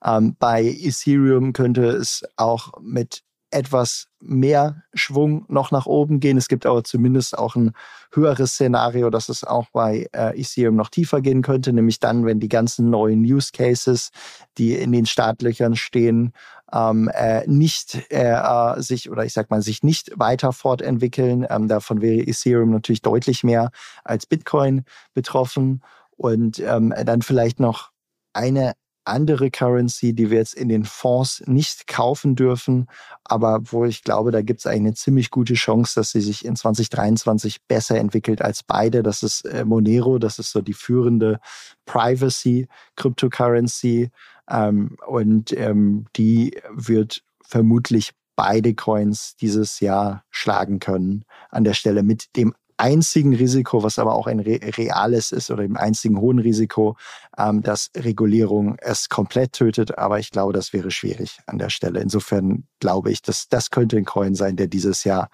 Ähm, 0.04 0.36
bei 0.38 0.62
Ethereum 0.62 1.52
könnte 1.52 1.86
es 1.88 2.22
auch 2.36 2.72
mit 2.80 3.22
etwas 3.54 4.08
mehr 4.20 4.82
Schwung 4.94 5.44
noch 5.48 5.70
nach 5.70 5.86
oben 5.86 6.20
gehen. 6.20 6.36
Es 6.36 6.48
gibt 6.48 6.66
aber 6.66 6.82
zumindest 6.82 7.38
auch 7.38 7.56
ein 7.56 7.72
höheres 8.12 8.52
Szenario, 8.52 9.10
dass 9.10 9.28
es 9.28 9.44
auch 9.44 9.68
bei 9.72 10.08
äh, 10.12 10.38
Ethereum 10.40 10.76
noch 10.76 10.88
tiefer 10.88 11.20
gehen 11.20 11.42
könnte, 11.42 11.72
nämlich 11.72 12.00
dann, 12.00 12.24
wenn 12.26 12.40
die 12.40 12.48
ganzen 12.48 12.90
neuen 12.90 13.20
Use 13.20 13.50
Cases, 13.52 14.10
die 14.58 14.74
in 14.74 14.92
den 14.92 15.06
Startlöchern 15.06 15.76
stehen, 15.76 16.32
ähm, 16.72 17.08
äh, 17.14 17.46
nicht 17.46 18.10
äh, 18.10 18.32
äh, 18.32 18.80
sich 18.82 19.10
oder 19.10 19.24
ich 19.24 19.32
sag 19.32 19.50
mal 19.50 19.62
sich 19.62 19.82
nicht 19.82 20.10
weiter 20.16 20.52
fortentwickeln. 20.52 21.46
Ähm, 21.48 21.68
davon 21.68 22.00
wäre 22.00 22.26
Ethereum 22.26 22.70
natürlich 22.70 23.02
deutlich 23.02 23.44
mehr 23.44 23.70
als 24.02 24.26
Bitcoin 24.26 24.84
betroffen 25.14 25.82
und 26.16 26.58
ähm, 26.60 26.92
dann 27.04 27.22
vielleicht 27.22 27.60
noch 27.60 27.90
eine 28.32 28.72
andere 29.04 29.50
Currency, 29.50 30.14
die 30.14 30.30
wir 30.30 30.38
jetzt 30.38 30.54
in 30.54 30.68
den 30.68 30.84
Fonds 30.84 31.42
nicht 31.46 31.86
kaufen 31.86 32.36
dürfen, 32.36 32.88
aber 33.24 33.60
wo 33.64 33.84
ich 33.84 34.02
glaube, 34.02 34.30
da 34.30 34.42
gibt 34.42 34.60
es 34.60 34.66
eine 34.66 34.94
ziemlich 34.94 35.30
gute 35.30 35.54
Chance, 35.54 35.94
dass 35.96 36.10
sie 36.10 36.20
sich 36.20 36.44
in 36.44 36.56
2023 36.56 37.62
besser 37.66 37.96
entwickelt 37.96 38.42
als 38.42 38.62
beide. 38.62 39.02
Das 39.02 39.22
ist 39.22 39.44
äh, 39.44 39.64
Monero, 39.64 40.18
das 40.18 40.38
ist 40.38 40.50
so 40.50 40.60
die 40.60 40.74
führende 40.74 41.40
Privacy 41.86 42.68
Cryptocurrency 42.96 44.10
ähm, 44.48 44.96
und 45.06 45.52
ähm, 45.52 46.06
die 46.16 46.58
wird 46.70 47.22
vermutlich 47.42 48.12
beide 48.36 48.74
Coins 48.74 49.36
dieses 49.36 49.80
Jahr 49.80 50.24
schlagen 50.30 50.80
können 50.80 51.24
an 51.50 51.64
der 51.64 51.74
Stelle 51.74 52.02
mit 52.02 52.36
dem 52.36 52.54
einzigen 52.76 53.34
Risiko, 53.34 53.82
was 53.82 53.98
aber 53.98 54.14
auch 54.14 54.26
ein 54.26 54.40
re 54.40 54.60
reales 54.76 55.32
ist 55.32 55.50
oder 55.50 55.62
dem 55.62 55.76
einzigen 55.76 56.18
hohen 56.20 56.38
Risiko, 56.38 56.96
ähm, 57.38 57.62
dass 57.62 57.90
Regulierung 57.96 58.76
es 58.78 59.08
komplett 59.08 59.52
tötet. 59.52 59.98
Aber 59.98 60.18
ich 60.18 60.30
glaube, 60.30 60.52
das 60.52 60.72
wäre 60.72 60.90
schwierig 60.90 61.38
an 61.46 61.58
der 61.58 61.70
Stelle. 61.70 62.00
Insofern 62.00 62.64
glaube 62.80 63.10
ich, 63.10 63.22
dass 63.22 63.48
das 63.48 63.70
könnte 63.70 63.96
ein 63.96 64.04
Coin 64.04 64.34
sein, 64.34 64.56
der 64.56 64.66
dieses 64.66 65.04
Jahr 65.04 65.28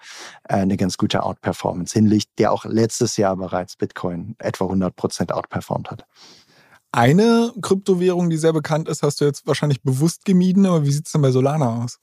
äh, 0.47 0.55
eine 0.55 0.77
ganz 0.77 0.97
gute 0.97 1.23
Outperformance 1.23 1.93
hinlegt, 1.93 2.29
der 2.37 2.51
auch 2.51 2.65
letztes 2.65 3.17
Jahr 3.17 3.35
bereits 3.35 3.75
Bitcoin 3.75 4.35
etwa 4.39 4.65
100 4.65 4.95
Prozent 4.95 5.31
outperformt 5.31 5.91
hat. 5.91 6.05
Eine 6.93 7.53
Kryptowährung, 7.61 8.29
die 8.29 8.37
sehr 8.37 8.51
bekannt 8.51 8.89
ist, 8.89 9.01
hast 9.01 9.21
du 9.21 9.25
jetzt 9.25 9.47
wahrscheinlich 9.47 9.81
bewusst 9.81 10.25
gemieden, 10.25 10.65
aber 10.65 10.85
wie 10.85 10.91
sieht 10.91 11.05
es 11.05 11.13
denn 11.13 11.21
bei 11.21 11.31
Solana 11.31 11.83
aus? 11.83 11.99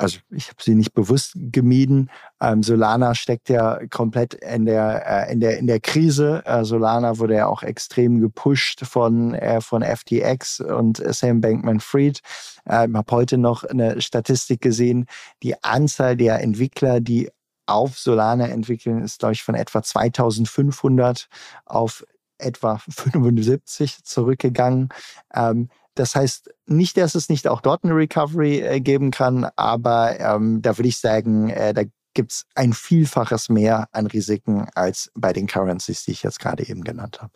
Also 0.00 0.18
ich 0.30 0.48
habe 0.48 0.62
sie 0.62 0.74
nicht 0.74 0.94
bewusst 0.94 1.32
gemieden. 1.36 2.10
Ähm, 2.40 2.62
Solana 2.62 3.14
steckt 3.14 3.50
ja 3.50 3.78
komplett 3.90 4.34
in 4.34 4.64
der, 4.64 5.28
äh, 5.28 5.32
in 5.32 5.40
der, 5.40 5.58
in 5.58 5.66
der 5.66 5.78
Krise. 5.78 6.42
Äh, 6.46 6.64
Solana 6.64 7.18
wurde 7.18 7.34
ja 7.34 7.46
auch 7.46 7.62
extrem 7.62 8.20
gepusht 8.20 8.86
von, 8.86 9.34
äh, 9.34 9.60
von 9.60 9.82
FTX 9.82 10.60
und 10.60 11.02
Sam 11.14 11.42
Bankman-Fried. 11.42 12.20
Ähm, 12.66 12.92
ich 12.92 12.96
habe 12.96 13.12
heute 13.14 13.36
noch 13.36 13.64
eine 13.64 14.00
Statistik 14.00 14.62
gesehen. 14.62 15.04
Die 15.42 15.62
Anzahl 15.62 16.16
der 16.16 16.40
Entwickler, 16.40 17.00
die 17.00 17.30
auf 17.66 17.98
Solana 17.98 18.48
entwickeln, 18.48 19.02
ist, 19.02 19.18
glaube 19.18 19.34
ich, 19.34 19.42
von 19.42 19.54
etwa 19.54 19.82
2500 19.82 21.28
auf 21.66 22.04
etwa 22.40 22.78
75 22.88 24.04
zurückgegangen. 24.04 24.88
Ähm, 25.34 25.68
das 25.94 26.14
heißt 26.14 26.50
nicht, 26.66 26.96
dass 26.96 27.14
es 27.14 27.28
nicht 27.28 27.48
auch 27.48 27.60
dort 27.60 27.84
eine 27.84 27.94
Recovery 27.94 28.60
äh, 28.60 28.80
geben 28.80 29.10
kann, 29.10 29.48
aber 29.56 30.18
ähm, 30.20 30.62
da 30.62 30.78
würde 30.78 30.88
ich 30.88 30.98
sagen, 30.98 31.50
äh, 31.50 31.74
da 31.74 31.82
gibt 32.14 32.32
es 32.32 32.46
ein 32.54 32.72
Vielfaches 32.72 33.48
mehr 33.48 33.88
an 33.92 34.06
Risiken 34.06 34.66
als 34.74 35.10
bei 35.14 35.32
den 35.32 35.46
Currencies, 35.46 36.04
die 36.04 36.12
ich 36.12 36.22
jetzt 36.22 36.40
gerade 36.40 36.68
eben 36.68 36.82
genannt 36.82 37.20
habe. 37.20 37.32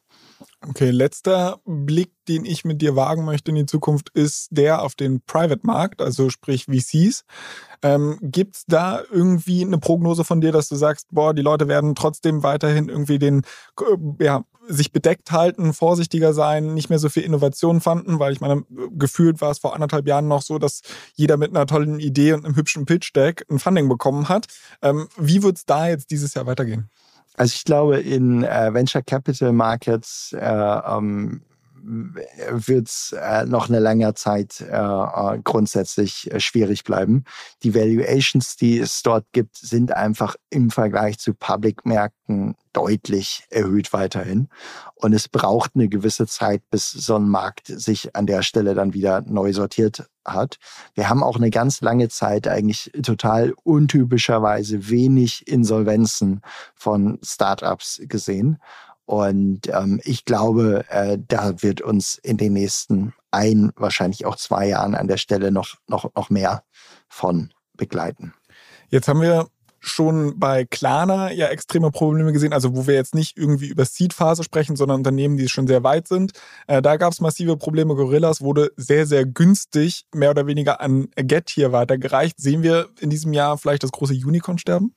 Okay, 0.67 0.91
letzter 0.91 1.61
Blick, 1.65 2.13
den 2.27 2.45
ich 2.45 2.65
mit 2.65 2.81
dir 2.81 2.97
wagen 2.97 3.25
möchte 3.25 3.51
in 3.51 3.57
die 3.57 3.67
Zukunft, 3.67 4.11
ist 4.15 4.49
der 4.51 4.83
auf 4.83 4.95
den 4.95 5.21
Private-Markt, 5.21 6.01
also 6.01 6.31
sprich 6.31 6.65
VCs. 6.65 7.25
Ähm, 7.83 8.19
Gibt 8.23 8.57
es 8.57 8.65
da 8.67 9.03
irgendwie 9.11 9.63
eine 9.63 9.79
Prognose 9.79 10.25
von 10.25 10.41
dir, 10.41 10.53
dass 10.53 10.69
du 10.69 10.77
sagst, 10.77 11.09
boah, 11.11 11.35
die 11.35 11.43
Leute 11.43 11.69
werden 11.69 11.95
trotzdem 11.95 12.43
weiterhin 12.43 12.89
irgendwie 12.89 13.19
den, 13.19 13.43
äh, 13.81 14.25
ja, 14.25 14.45
sich 14.69 14.93
bedeckt 14.93 15.31
halten, 15.33 15.73
vorsichtiger 15.73 16.33
sein, 16.33 16.75
nicht 16.75 16.91
mehr 16.91 16.99
so 16.99 17.09
viel 17.09 17.23
Innovation 17.23 17.81
fanden, 17.81 18.19
weil 18.19 18.33
ich 18.33 18.41
meine, 18.41 18.65
gefühlt 18.91 19.41
war 19.41 19.51
es 19.51 19.59
vor 19.59 19.75
anderthalb 19.75 20.07
Jahren 20.07 20.29
noch 20.29 20.43
so, 20.43 20.59
dass 20.59 20.83
jeder 21.15 21.37
mit 21.37 21.51
einer 21.51 21.67
tollen 21.67 22.01
Idee 22.01 22.33
und 22.33 22.45
einem 22.45 22.57
hübschen 22.57 22.85
Pitch-Deck 22.87 23.45
ein 23.51 23.59
Funding 23.59 23.89
bekommen 23.89 24.29
hat. 24.29 24.47
Ähm, 24.83 25.09
wie 25.17 25.43
wird 25.43 25.59
es 25.59 25.67
da 25.67 25.89
jetzt 25.89 26.11
dieses 26.11 26.35
Jahr 26.35 26.47
weitergehen? 26.47 26.91
Also 27.37 27.55
ich 27.57 27.65
glaube, 27.65 28.01
in 28.01 28.45
äh, 28.45 28.73
Venture 28.73 29.03
Capital 29.03 29.53
Markets 29.53 30.33
äh, 30.39 30.45
ähm, 30.45 31.43
wird 31.87 32.89
es 32.89 33.15
äh, 33.19 33.45
noch 33.45 33.69
eine 33.69 33.79
lange 33.79 34.15
Zeit 34.15 34.61
äh, 34.61 34.67
äh, 34.67 35.39
grundsätzlich 35.43 36.31
äh, 36.33 36.41
schwierig 36.41 36.85
bleiben. 36.85 37.25
Die 37.63 37.75
Valuations, 37.75 38.57
die 38.57 38.79
es 38.79 39.03
dort 39.03 39.27
gibt, 39.33 39.57
sind 39.57 39.93
einfach 39.93 40.37
im 40.51 40.71
Vergleich 40.71 41.19
zu 41.19 41.35
Public-Märkten 41.35 42.57
deutlich 42.73 43.45
erhöht 43.51 43.93
weiterhin. 43.93 44.49
Und 44.95 45.13
es 45.13 45.29
braucht 45.29 45.73
eine 45.75 45.89
gewisse 45.89 46.27
Zeit, 46.27 46.63
bis 46.71 46.91
so 46.91 47.17
ein 47.17 47.29
Markt 47.29 47.67
sich 47.67 48.17
an 48.17 48.27
der 48.27 48.43
Stelle 48.43 48.75
dann 48.75 48.95
wieder 48.95 49.23
neu 49.23 49.53
sortiert 49.53 50.09
hat. 50.25 50.59
Wir 50.95 51.09
haben 51.09 51.23
auch 51.23 51.37
eine 51.37 51.51
ganz 51.51 51.81
lange 51.81 52.09
Zeit 52.09 52.49
eigentlich 52.49 52.91
total 53.03 53.55
untypischerweise 53.63 54.89
wenig 54.89 55.47
Insolvenzen 55.47 56.41
von 56.75 57.19
Startups 57.23 58.01
gesehen. 58.05 58.59
Und 59.07 59.69
ähm, 59.69 60.01
ich 60.05 60.25
glaube, 60.25 60.85
äh, 60.89 61.19
da 61.29 61.63
wird 61.63 61.81
uns 61.81 62.19
in 62.23 62.37
den 62.37 62.55
nächsten 62.55 63.13
ein, 63.31 63.73
wahrscheinlich 63.77 64.25
auch 64.25 64.37
zwei 64.37 64.69
Jahren 64.69 64.95
an 64.95 65.09
der 65.09 65.19
Stelle 65.19 65.51
noch, 65.51 65.77
noch, 65.87 66.15
noch 66.15 66.31
mehr 66.31 66.63
von 67.09 67.53
begleiten. 67.77 68.33
Jetzt 68.89 69.09
haben 69.09 69.21
wir 69.21 69.49
schon 69.87 70.39
bei 70.39 70.65
Klarna 70.65 71.31
ja 71.31 71.49
extreme 71.49 71.91
Probleme 71.91 72.33
gesehen, 72.33 72.53
also 72.53 72.75
wo 72.75 72.87
wir 72.87 72.95
jetzt 72.95 73.15
nicht 73.15 73.37
irgendwie 73.37 73.67
über 73.67 73.85
Seed-Phase 73.85 74.43
sprechen, 74.43 74.77
sondern 74.77 74.99
Unternehmen, 74.99 75.37
die 75.37 75.49
schon 75.49 75.67
sehr 75.67 75.85
weit 75.85 76.09
sind. 76.09 76.33
Äh, 76.67 76.81
da 76.81 76.97
gab 76.97 77.13
es 77.13 77.21
massive 77.21 77.57
Probleme. 77.57 77.95
Gorillas 77.95 78.41
wurde 78.41 78.71
sehr, 78.77 79.07
sehr 79.07 79.27
günstig, 79.27 80.07
mehr 80.15 80.31
oder 80.31 80.47
weniger 80.47 80.81
an 80.81 81.09
Get 81.17 81.51
hier 81.51 81.73
weitergereicht. 81.73 82.41
Sehen 82.41 82.63
wir 82.63 82.89
in 83.01 83.11
diesem 83.11 83.33
Jahr 83.33 83.59
vielleicht 83.59 83.83
das 83.83 83.93
große 83.93 84.15
Unicorn-Sterben? 84.15 84.95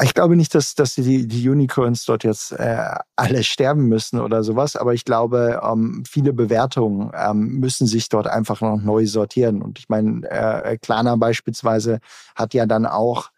Ich 0.00 0.12
glaube 0.12 0.34
nicht, 0.34 0.54
dass, 0.56 0.74
dass 0.74 0.96
die, 0.96 1.28
die 1.28 1.48
Unicorns 1.48 2.04
dort 2.04 2.24
jetzt 2.24 2.50
äh, 2.50 2.96
alle 3.14 3.44
sterben 3.44 3.86
müssen 3.86 4.18
oder 4.18 4.42
sowas, 4.42 4.74
aber 4.74 4.92
ich 4.92 5.04
glaube, 5.04 5.60
ähm, 5.62 6.02
viele 6.04 6.32
Bewertungen 6.32 7.12
ähm, 7.14 7.60
müssen 7.60 7.86
sich 7.86 8.08
dort 8.08 8.26
einfach 8.26 8.60
noch 8.60 8.82
neu 8.82 9.06
sortieren. 9.06 9.62
Und 9.62 9.78
ich 9.78 9.88
meine, 9.88 10.28
äh, 10.28 10.78
Klarna 10.78 11.14
beispielsweise 11.14 12.00
hat 12.34 12.54
ja 12.54 12.66
dann 12.66 12.86
auch 12.86 13.30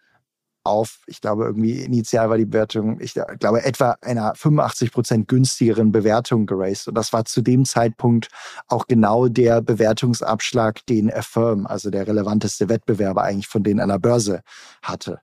auf, 0.66 1.00
ich 1.06 1.20
glaube, 1.20 1.44
irgendwie 1.44 1.82
initial 1.82 2.30
war 2.30 2.38
die 2.38 2.46
Bewertung, 2.46 3.00
ich 3.00 3.14
glaube, 3.38 3.62
etwa 3.62 3.96
einer 4.02 4.34
85 4.34 4.92
Prozent 4.92 5.28
günstigeren 5.28 5.92
Bewertung 5.92 6.46
geraced. 6.46 6.88
Und 6.88 6.94
das 6.96 7.12
war 7.12 7.24
zu 7.24 7.42
dem 7.42 7.64
Zeitpunkt 7.64 8.28
auch 8.66 8.86
genau 8.86 9.28
der 9.28 9.62
Bewertungsabschlag, 9.62 10.84
den 10.86 11.12
Affirm, 11.12 11.66
also 11.66 11.90
der 11.90 12.06
relevanteste 12.06 12.68
Wettbewerber 12.68 13.22
eigentlich 13.22 13.48
von 13.48 13.62
denen 13.62 13.80
an 13.80 13.90
der 13.90 13.98
Börse 13.98 14.40
hatte. 14.82 15.20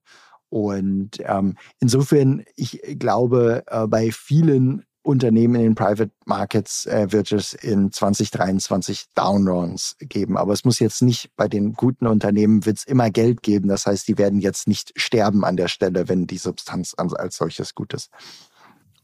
Und 0.53 1.13
ähm, 1.25 1.57
insofern, 1.79 2.43
ich 2.55 2.79
glaube, 2.99 3.63
äh, 3.65 3.87
bei 3.87 4.11
vielen 4.11 4.85
Unternehmen 5.01 5.55
in 5.55 5.61
den 5.61 5.75
Private 5.75 6.11
Markets 6.25 6.85
äh, 6.85 7.11
wird 7.11 7.31
es 7.31 7.53
in 7.55 7.91
2023 7.91 9.05
Downrounds 9.15 9.95
geben. 9.97 10.37
Aber 10.37 10.53
es 10.53 10.63
muss 10.63 10.77
jetzt 10.77 11.01
nicht 11.01 11.31
bei 11.35 11.47
den 11.47 11.73
guten 11.73 12.05
Unternehmen 12.05 12.67
wird 12.67 12.77
es 12.77 12.83
immer 12.83 13.09
Geld 13.09 13.41
geben. 13.41 13.67
Das 13.67 13.87
heißt, 13.87 14.07
die 14.07 14.19
werden 14.19 14.41
jetzt 14.41 14.67
nicht 14.67 14.93
sterben 14.95 15.43
an 15.43 15.57
der 15.57 15.69
Stelle, 15.69 16.07
wenn 16.07 16.27
die 16.27 16.37
Substanz 16.37 16.93
als 16.97 17.35
solches 17.35 17.73
gut 17.73 17.95
ist. 17.95 18.11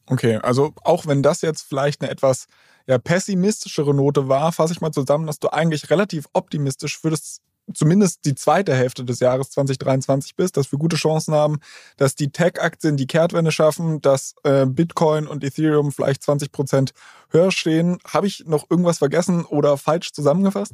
Okay, 0.05 0.35
also 0.35 0.73
auch 0.83 1.07
wenn 1.07 1.23
das 1.23 1.41
jetzt 1.41 1.63
vielleicht 1.63 2.03
eine 2.03 2.11
etwas 2.11 2.45
ja, 2.85 2.99
pessimistischere 2.99 3.95
Note 3.95 4.27
war, 4.27 4.51
fasse 4.51 4.73
ich 4.73 4.81
mal 4.81 4.91
zusammen, 4.91 5.25
dass 5.25 5.39
du 5.39 5.51
eigentlich 5.51 5.89
relativ 5.89 6.27
optimistisch 6.33 6.99
für 6.99 7.09
das 7.09 7.41
zumindest 7.73 8.25
die 8.25 8.35
zweite 8.35 8.75
Hälfte 8.75 9.03
des 9.03 9.19
Jahres 9.19 9.51
2023 9.51 10.35
bist, 10.35 10.57
dass 10.57 10.71
wir 10.71 10.79
gute 10.79 10.95
Chancen 10.95 11.33
haben, 11.33 11.59
dass 11.97 12.15
die 12.15 12.31
Tech-Aktien 12.31 12.97
die 12.97 13.07
Kehrtwende 13.07 13.51
schaffen, 13.51 14.01
dass 14.01 14.35
äh, 14.43 14.65
Bitcoin 14.65 15.27
und 15.27 15.43
Ethereum 15.43 15.91
vielleicht 15.91 16.23
20 16.23 16.51
Prozent 16.51 16.93
höher 17.29 17.51
stehen. 17.51 17.99
Habe 18.07 18.27
ich 18.27 18.45
noch 18.45 18.69
irgendwas 18.69 18.99
vergessen 18.99 19.45
oder 19.45 19.77
falsch 19.77 20.11
zusammengefasst? 20.11 20.73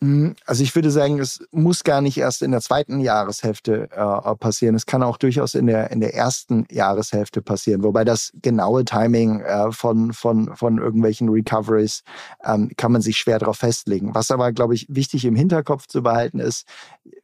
Mhm. 0.00 0.34
Also 0.46 0.62
ich 0.62 0.74
würde 0.74 0.90
sagen, 0.90 1.20
es 1.20 1.46
muss 1.52 1.84
gar 1.84 2.00
nicht 2.00 2.18
erst 2.18 2.42
in 2.42 2.50
der 2.50 2.60
zweiten 2.60 3.00
Jahreshälfte 3.00 3.88
äh, 3.92 4.34
passieren. 4.36 4.74
Es 4.74 4.86
kann 4.86 5.02
auch 5.02 5.16
durchaus 5.16 5.54
in 5.54 5.66
der, 5.66 5.90
in 5.90 6.00
der 6.00 6.14
ersten 6.14 6.66
Jahreshälfte 6.70 7.40
passieren. 7.40 7.84
Wobei 7.84 8.04
das 8.04 8.32
genaue 8.42 8.84
Timing 8.84 9.40
äh, 9.40 9.70
von, 9.70 10.12
von, 10.12 10.56
von 10.56 10.78
irgendwelchen 10.78 11.28
Recoveries 11.28 12.02
ähm, 12.44 12.70
kann 12.76 12.90
man 12.92 13.00
sich 13.00 13.16
schwer 13.16 13.38
darauf 13.38 13.58
festlegen. 13.58 14.14
Was 14.14 14.30
aber, 14.30 14.52
glaube 14.52 14.74
ich, 14.74 14.86
wichtig 14.88 15.24
im 15.24 15.36
Hinterkopf 15.36 15.86
zu 15.86 16.02
behalten 16.02 16.40
ist, 16.40 16.66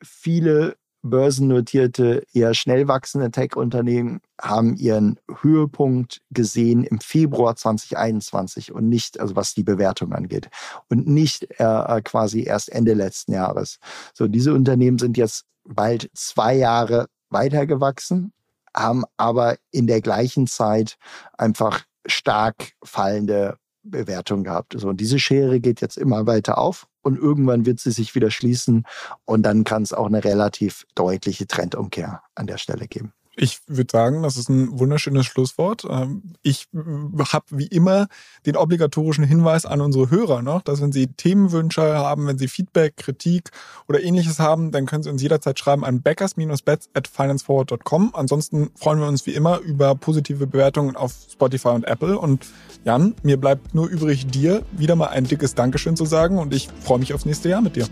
viele 0.02 0.76
börsennotierte, 1.02 2.24
eher 2.32 2.54
schnell 2.54 2.88
wachsende 2.88 3.30
Tech-Unternehmen 3.30 4.20
haben 4.40 4.76
ihren 4.76 5.18
Höhepunkt 5.40 6.20
gesehen 6.30 6.84
im 6.84 7.00
Februar 7.00 7.56
2021 7.56 8.72
und 8.72 8.88
nicht, 8.88 9.20
also 9.20 9.36
was 9.36 9.54
die 9.54 9.62
Bewertung 9.62 10.12
angeht, 10.12 10.48
und 10.88 11.06
nicht 11.06 11.48
äh, 11.58 12.00
quasi 12.02 12.42
erst 12.42 12.70
Ende 12.70 12.94
letzten 12.94 13.32
Jahres. 13.32 13.78
So, 14.14 14.28
diese 14.28 14.54
Unternehmen 14.54 14.98
sind 14.98 15.16
jetzt 15.16 15.44
bald 15.64 16.10
zwei 16.14 16.54
Jahre 16.54 17.06
weitergewachsen, 17.30 18.32
haben 18.74 19.04
aber 19.16 19.56
in 19.70 19.86
der 19.86 20.00
gleichen 20.00 20.46
Zeit 20.46 20.96
einfach 21.36 21.84
stark 22.06 22.72
fallende 22.82 23.56
Bewertung 23.82 24.44
gehabt. 24.44 24.74
So, 24.76 24.88
und 24.88 25.00
diese 25.00 25.18
Schere 25.18 25.60
geht 25.60 25.80
jetzt 25.80 25.98
immer 25.98 26.26
weiter 26.26 26.58
auf 26.58 26.86
und 27.08 27.16
irgendwann 27.18 27.66
wird 27.66 27.80
sie 27.80 27.90
sich 27.90 28.14
wieder 28.14 28.30
schließen 28.30 28.84
und 29.24 29.42
dann 29.42 29.64
kann 29.64 29.82
es 29.82 29.92
auch 29.92 30.06
eine 30.06 30.22
relativ 30.22 30.86
deutliche 30.94 31.46
Trendumkehr 31.46 32.22
an 32.34 32.46
der 32.46 32.58
Stelle 32.58 32.86
geben. 32.86 33.12
Ich 33.40 33.60
würde 33.68 33.90
sagen, 33.90 34.24
das 34.24 34.36
ist 34.36 34.48
ein 34.48 34.80
wunderschönes 34.80 35.24
Schlusswort. 35.24 35.84
Ähm, 35.88 36.34
ich 36.42 36.66
habe 36.72 37.44
wie 37.50 37.68
immer 37.68 38.08
den 38.46 38.56
obligatorischen 38.56 39.22
Hinweis 39.22 39.64
an 39.64 39.80
unsere 39.80 40.10
Hörer 40.10 40.42
noch, 40.42 40.62
dass 40.62 40.80
wenn 40.82 40.90
sie 40.90 41.06
Themenwünsche 41.06 41.82
haben, 41.82 42.26
wenn 42.26 42.36
sie 42.36 42.48
Feedback, 42.48 42.96
Kritik 42.96 43.50
oder 43.86 44.02
ähnliches 44.02 44.40
haben, 44.40 44.72
dann 44.72 44.86
können 44.86 45.04
sie 45.04 45.10
uns 45.10 45.22
jederzeit 45.22 45.56
schreiben 45.56 45.84
an 45.84 46.02
backers-bets 46.02 46.90
at 46.94 47.06
financeforward.com. 47.06 48.10
Ansonsten 48.14 48.70
freuen 48.74 48.98
wir 48.98 49.06
uns 49.06 49.24
wie 49.24 49.34
immer 49.34 49.60
über 49.60 49.94
positive 49.94 50.48
Bewertungen 50.48 50.96
auf 50.96 51.14
Spotify 51.30 51.68
und 51.68 51.84
Apple. 51.84 52.18
Und 52.18 52.44
Jan, 52.84 53.14
mir 53.22 53.36
bleibt 53.36 53.72
nur 53.72 53.86
übrig, 53.86 54.26
dir 54.26 54.64
wieder 54.72 54.96
mal 54.96 55.08
ein 55.08 55.24
dickes 55.24 55.54
Dankeschön 55.54 55.96
zu 55.96 56.06
sagen 56.06 56.38
und 56.38 56.52
ich 56.52 56.68
freue 56.80 56.98
mich 56.98 57.14
aufs 57.14 57.24
nächste 57.24 57.48
Jahr 57.48 57.60
mit 57.60 57.76
dir. 57.76 57.86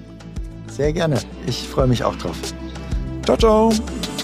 Sehr 0.68 0.92
gerne. 0.92 1.20
Ich 1.46 1.68
freue 1.68 1.86
mich 1.86 2.02
auch 2.02 2.16
drauf. 2.16 2.36
Ciao, 3.24 3.36
ciao. 3.36 4.15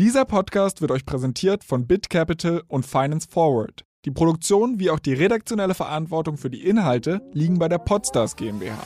Dieser 0.00 0.24
Podcast 0.24 0.80
wird 0.80 0.92
euch 0.92 1.04
präsentiert 1.04 1.64
von 1.64 1.88
BitCapital 1.88 2.62
und 2.68 2.86
Finance 2.86 3.26
Forward. 3.28 3.84
Die 4.04 4.12
Produktion 4.12 4.78
wie 4.78 4.90
auch 4.90 5.00
die 5.00 5.12
redaktionelle 5.12 5.74
Verantwortung 5.74 6.36
für 6.36 6.50
die 6.50 6.64
Inhalte 6.64 7.20
liegen 7.32 7.58
bei 7.58 7.68
der 7.68 7.78
Podstars 7.78 8.36
GmbH. 8.36 8.78